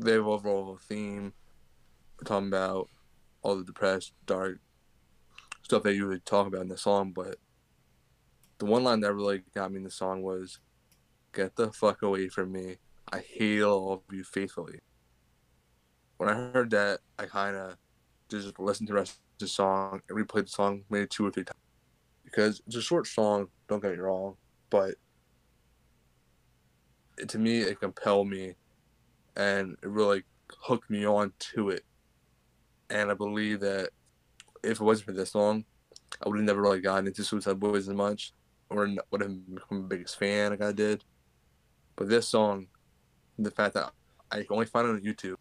their 0.00 0.22
overall 0.22 0.78
theme, 0.88 1.32
we're 2.18 2.24
talking 2.24 2.48
about 2.48 2.88
all 3.42 3.56
the 3.56 3.64
depressed, 3.64 4.12
dark 4.26 4.58
stuff 5.62 5.82
they 5.82 5.92
usually 5.92 6.20
talk 6.20 6.46
about 6.46 6.62
in 6.62 6.68
the 6.68 6.78
song, 6.78 7.12
but 7.12 7.36
the 8.58 8.64
one 8.64 8.84
line 8.84 9.00
that 9.00 9.12
really 9.12 9.42
got 9.54 9.70
me 9.70 9.78
in 9.78 9.84
the 9.84 9.90
song 9.90 10.22
was, 10.22 10.60
Get 11.32 11.54
the 11.56 11.70
fuck 11.70 12.00
away 12.00 12.28
from 12.28 12.52
me. 12.52 12.78
I 13.12 13.18
hate 13.18 13.60
all 13.60 13.92
of 13.92 14.00
you 14.10 14.24
faithfully. 14.24 14.78
When 16.16 16.30
I 16.30 16.34
heard 16.34 16.70
that, 16.70 17.00
I 17.18 17.26
kind 17.26 17.54
of 17.54 17.76
just 18.30 18.58
listened 18.58 18.86
to 18.86 18.94
the 18.94 18.98
rest 19.00 19.12
of 19.12 19.18
the 19.40 19.48
song 19.48 20.00
and 20.08 20.16
replayed 20.16 20.44
the 20.44 20.50
song 20.50 20.84
maybe 20.88 21.06
two 21.08 21.26
or 21.26 21.30
three 21.30 21.44
times. 21.44 21.60
Because 22.24 22.62
it's 22.66 22.76
a 22.76 22.80
short 22.80 23.06
song, 23.06 23.48
don't 23.68 23.82
get 23.82 23.92
me 23.92 23.98
wrong, 23.98 24.36
but 24.70 24.94
it, 27.18 27.28
to 27.28 27.38
me, 27.38 27.60
it 27.60 27.80
compelled 27.80 28.28
me 28.28 28.54
and 29.36 29.76
it 29.82 29.88
really 29.88 30.24
hooked 30.60 30.90
me 30.90 31.06
on 31.06 31.32
to 31.38 31.70
it. 31.70 31.84
And 32.90 33.10
I 33.10 33.14
believe 33.14 33.60
that 33.60 33.90
if 34.62 34.80
it 34.80 34.84
wasn't 34.84 35.06
for 35.06 35.12
this 35.12 35.32
song, 35.32 35.64
I 36.24 36.28
would 36.28 36.38
have 36.38 36.46
never 36.46 36.62
really 36.62 36.80
gotten 36.80 37.06
into 37.06 37.22
$uicideboy$ 37.22 37.76
as 37.76 37.88
much, 37.88 38.32
or 38.70 38.88
would 39.10 39.20
have 39.22 39.54
become 39.54 39.82
the 39.82 39.88
biggest 39.88 40.18
fan 40.18 40.50
like 40.50 40.62
I 40.62 40.72
did. 40.72 41.04
But 41.96 42.08
this 42.08 42.28
song, 42.28 42.68
the 43.38 43.50
fact 43.50 43.74
that 43.74 43.92
I 44.30 44.36
can 44.36 44.46
only 44.50 44.66
find 44.66 44.88
it 44.88 44.90
on 44.90 45.00
YouTube, 45.00 45.36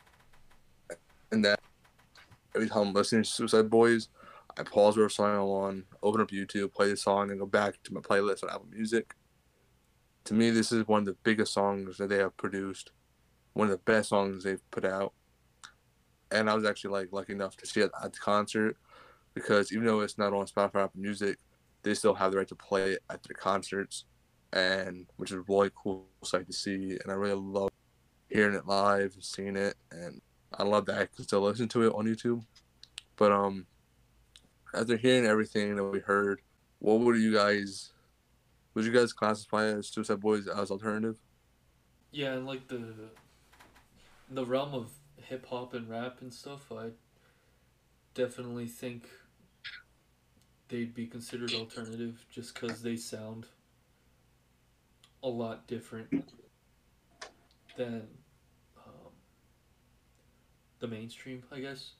and 1.32 1.44
that 1.46 1.60
every 2.56 2.70
time 2.70 2.88
I'm 2.88 2.94
listening 2.94 3.24
to 3.24 3.44
$uicideboy$, 3.44 4.08
I 4.58 4.64
pause 4.64 4.96
whatever 4.96 5.10
song 5.10 5.36
I'm 5.36 5.42
on, 5.42 5.84
open 6.02 6.22
up 6.22 6.30
YouTube, 6.30 6.74
play 6.74 6.90
the 6.90 6.98
song, 6.98 7.30
and 7.30 7.40
go 7.40 7.46
back 7.46 7.76
to 7.84 7.94
my 7.94 8.00
playlist 8.00 8.44
on 8.44 8.50
Apple 8.50 8.68
Music. 8.72 9.14
To 10.26 10.34
me, 10.34 10.50
this 10.50 10.72
is 10.72 10.88
one 10.88 11.02
of 11.02 11.06
the 11.06 11.18
biggest 11.24 11.54
songs 11.54 11.98
that 11.98 12.10
they 12.10 12.18
have 12.18 12.38
produced, 12.38 12.92
one 13.56 13.68
of 13.68 13.72
the 13.72 13.92
best 13.92 14.10
songs 14.10 14.44
they've 14.44 14.70
put 14.70 14.86
out. 14.86 15.14
And 16.30 16.50
I 16.50 16.54
was 16.54 16.66
actually 16.66 16.92
like 16.92 17.14
lucky 17.14 17.34
enough 17.34 17.56
to 17.58 17.66
see 17.66 17.80
it 17.80 17.92
at 18.04 18.14
the 18.14 18.20
concert 18.20 18.78
because 19.34 19.72
even 19.72 19.86
though 19.86 20.02
it's 20.02 20.18
not 20.18 20.34
on 20.34 20.46
Spotify 20.46 20.84
Apple 20.84 21.00
Music, 21.00 21.38
they 21.82 21.94
still 21.94 22.14
have 22.14 22.32
the 22.32 22.38
right 22.38 22.48
to 22.50 22.56
play 22.56 22.92
it 22.92 23.04
at 23.10 23.24
their 23.24 23.36
concerts, 23.36 24.06
and 24.54 25.06
which 25.16 25.32
is 25.32 25.38
really 25.48 25.72
cool 25.76 26.06
sight 26.24 26.48
to 26.48 26.54
see. 26.54 26.98
And 27.02 27.10
I 27.10 27.14
really 27.14 27.40
love 27.40 27.70
hearing 28.30 28.56
it 28.56 28.66
live 28.66 29.16
seeing 29.20 29.56
it, 29.56 29.76
and 29.92 30.22
I 30.54 30.64
love 30.64 30.86
that 30.88 30.98
I 30.98 31.06
can 31.06 31.24
still 31.24 31.42
listen 31.42 31.70
to 31.70 31.84
it 31.84 31.94
on 31.94 32.06
YouTube. 32.06 32.44
But 33.16 33.32
um, 33.32 33.68
after 34.74 34.98
hearing 34.98 35.26
everything 35.26 35.76
that 35.76 35.84
we 35.84 36.00
heard, 36.00 36.42
what 36.80 37.00
would 37.00 37.18
you 37.18 37.34
guys? 37.34 37.94
Would 38.74 38.86
you 38.86 38.92
guys 38.92 39.14
classify 39.14 39.68
as 39.68 39.90
$uicideboy$ 39.92 40.48
as 40.58 40.72
alternative? 40.72 41.16
Yeah, 42.12 42.36
like 42.36 42.68
the 42.68 42.94
the 44.30 44.46
realm 44.46 44.74
of 44.74 44.92
hip 45.18 45.46
hop 45.48 45.74
and 45.74 45.90
rap 45.90 46.18
and 46.22 46.34
stuff, 46.34 46.72
I 46.72 46.90
definitely 48.14 48.68
think 48.68 49.04
they'd 50.70 50.94
be 50.94 51.06
considered 51.06 51.54
alternative 51.54 52.26
just 52.32 52.54
because 52.54 52.82
they 52.82 52.96
sound 52.96 53.46
a 55.24 55.28
lot 55.28 55.68
different 55.68 56.32
than 57.78 58.08
um, 58.78 59.12
the 60.80 60.88
mainstream, 60.88 61.44
I 61.52 61.60
guess. 61.60 61.92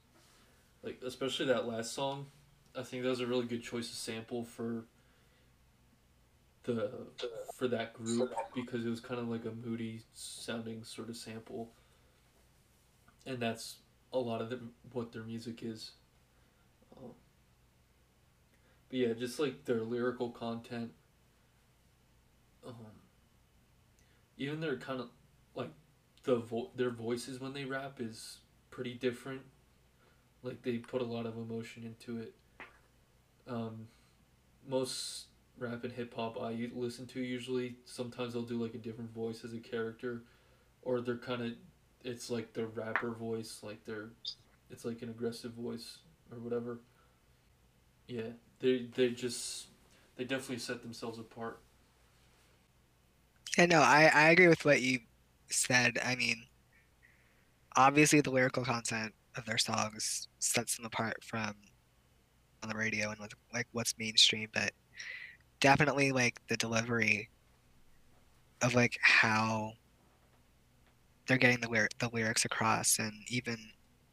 Like 0.84 1.02
especially 1.06 1.48
that 1.48 1.68
last 1.68 1.94
song, 1.94 2.28
I 2.78 2.84
think 2.84 3.04
that 3.04 3.10
was 3.10 3.20
a 3.22 3.28
really 3.28 3.46
good 3.46 3.64
choice 3.64 3.90
of 3.90 3.96
sample 3.96 4.44
for 4.44 4.86
the 6.64 6.92
for 7.56 7.68
that 7.68 7.94
group 7.94 8.34
because 8.54 8.86
it 8.86 8.90
was 8.90 9.00
kind 9.00 9.20
of 9.20 9.28
like 9.28 9.46
a 9.46 9.52
moody 9.52 10.02
sounding 10.14 10.84
sort 10.84 11.10
of 11.10 11.18
sample, 11.18 11.70
and 13.26 13.40
that's 13.40 13.78
a 14.14 14.20
lot 14.20 14.42
of 14.42 14.54
what 14.92 15.12
their 15.12 15.24
music 15.24 15.64
is. 15.64 15.92
Um, 16.96 17.12
but 18.90 19.00
yeah, 19.00 19.14
just 19.14 19.40
like 19.40 19.66
their 19.66 19.82
lyrical 19.82 20.30
content. 20.30 20.92
Um, 22.66 22.76
even 24.38 24.60
their 24.60 24.78
kind 24.78 25.00
of 25.00 25.10
like 25.54 25.70
the 26.24 26.38
vo- 26.38 26.72
their 26.76 26.90
voices 26.90 27.40
when 27.40 27.54
they 27.54 27.66
rap 27.66 27.98
is 28.00 28.40
pretty 28.72 28.94
different. 28.94 29.42
Like 30.44 30.62
they 30.62 30.78
put 30.78 31.02
a 31.02 31.06
lot 31.06 31.26
of 31.26 31.38
emotion 31.38 31.84
into 31.84 32.22
it. 32.22 32.34
Um, 33.48 33.88
most 34.68 35.26
rap 35.58 35.84
and 35.84 35.94
hip 35.94 36.14
hop 36.16 36.38
I 36.42 36.70
listen 36.74 37.06
to 37.08 37.22
usually 37.22 37.76
sometimes 37.86 38.34
they'll 38.34 38.44
do 38.44 38.62
like 38.62 38.74
a 38.74 38.80
different 38.80 39.14
voice 39.14 39.44
as 39.44 39.54
a 39.54 39.60
character, 39.60 40.24
or 40.82 41.02
they're 41.02 41.18
kind 41.18 41.42
of 41.42 41.52
it's 42.06 42.30
like 42.30 42.54
their 42.54 42.68
rapper 42.68 43.12
voice, 43.12 43.60
like 43.64 43.84
they're 43.86 44.10
it's 44.70 44.86
like 44.86 45.02
an 45.02 45.10
aggressive 45.10 45.52
voice 45.54 45.98
or 46.32 46.40
whatever. 46.40 46.80
Yeah, 48.08 48.34
they 48.60 48.88
they 48.96 49.10
just 49.10 49.68
they 50.16 50.24
definitely 50.24 50.60
set 50.60 50.82
themselves 50.82 51.20
apart. 51.20 51.60
Yeah, 53.58 53.66
no, 53.66 53.82
I, 53.82 54.12
I 54.14 54.30
agree 54.30 54.48
with 54.48 54.66
what 54.66 54.82
you 54.82 55.00
said. 55.50 55.98
I 56.04 56.16
mean, 56.16 56.44
obviously 57.76 58.22
the 58.22 58.32
lyrical 58.32 58.64
content 58.64 59.14
of 59.38 59.46
their 59.46 59.58
songs 59.58 60.28
sets 60.40 60.76
them 60.76 60.86
apart 60.86 61.24
from 61.24 61.56
on 62.64 62.70
the 62.70 62.76
radio 62.76 63.12
and 63.12 63.20
with, 63.20 63.34
like 63.54 63.68
what's 63.72 63.94
mainstream, 63.98 64.50
but 64.54 64.72
definitely 65.60 66.12
like 66.12 66.40
the 66.50 66.58
delivery 66.58 67.30
of 68.62 68.74
like 68.74 68.98
how 69.02 69.74
they're 71.28 71.38
getting 71.38 71.60
the 71.60 71.88
the 72.00 72.10
lyrics 72.14 72.46
across 72.46 73.00
and 73.00 73.14
even 73.28 73.58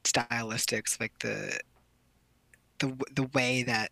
stylistics 0.04 1.00
like 1.00 1.16
the 1.20 1.58
the 2.78 2.96
the 3.14 3.28
way 3.34 3.62
that 3.62 3.90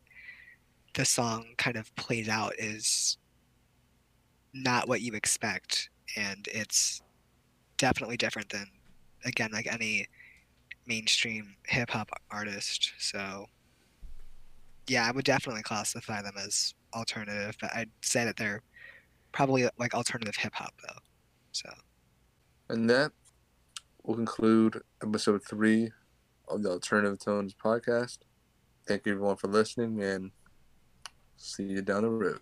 the 0.95 1.05
song 1.05 1.47
kind 1.57 1.77
of 1.77 1.95
plays 1.95 2.29
out 2.29 2.53
is 2.59 3.19
not 4.53 4.89
what 4.89 5.01
you 5.01 5.13
expect 5.15 5.91
and 6.17 6.49
it's 6.53 7.01
definitely 7.77 8.17
different 8.17 8.49
than 8.49 8.67
again 9.25 9.51
like 9.53 9.73
any 9.73 10.07
mainstream 10.87 11.55
hip 11.67 11.91
hop 11.91 12.11
artist. 12.31 12.93
So 12.99 13.47
yeah 14.89 15.07
i 15.07 15.13
would 15.13 15.25
definitely 15.25 15.63
classify 15.63 16.21
them 16.21 16.35
as 16.37 16.75
alternative 16.95 17.55
but 17.61 17.71
i'd 17.77 17.91
say 18.03 18.25
that 18.25 18.37
they're 18.37 18.61
probably 19.33 19.69
like 19.79 19.95
alternative 19.95 20.37
hip 20.37 20.55
hop 20.55 20.75
though. 20.83 20.99
So 21.53 21.69
And 22.71 22.89
that 22.89 23.11
will 24.05 24.15
conclude 24.15 24.81
episode 25.03 25.43
three 25.45 25.91
of 26.47 26.63
the 26.63 26.71
Alternative 26.71 27.19
Tones 27.19 27.53
podcast. 27.53 28.19
Thank 28.87 29.07
you 29.07 29.13
everyone 29.15 29.35
for 29.39 29.49
listening 29.49 30.01
and 30.01 30.31
see 31.37 31.65
you 31.65 31.83
down 31.83 32.03
the 32.03 32.11
road. 32.11 32.39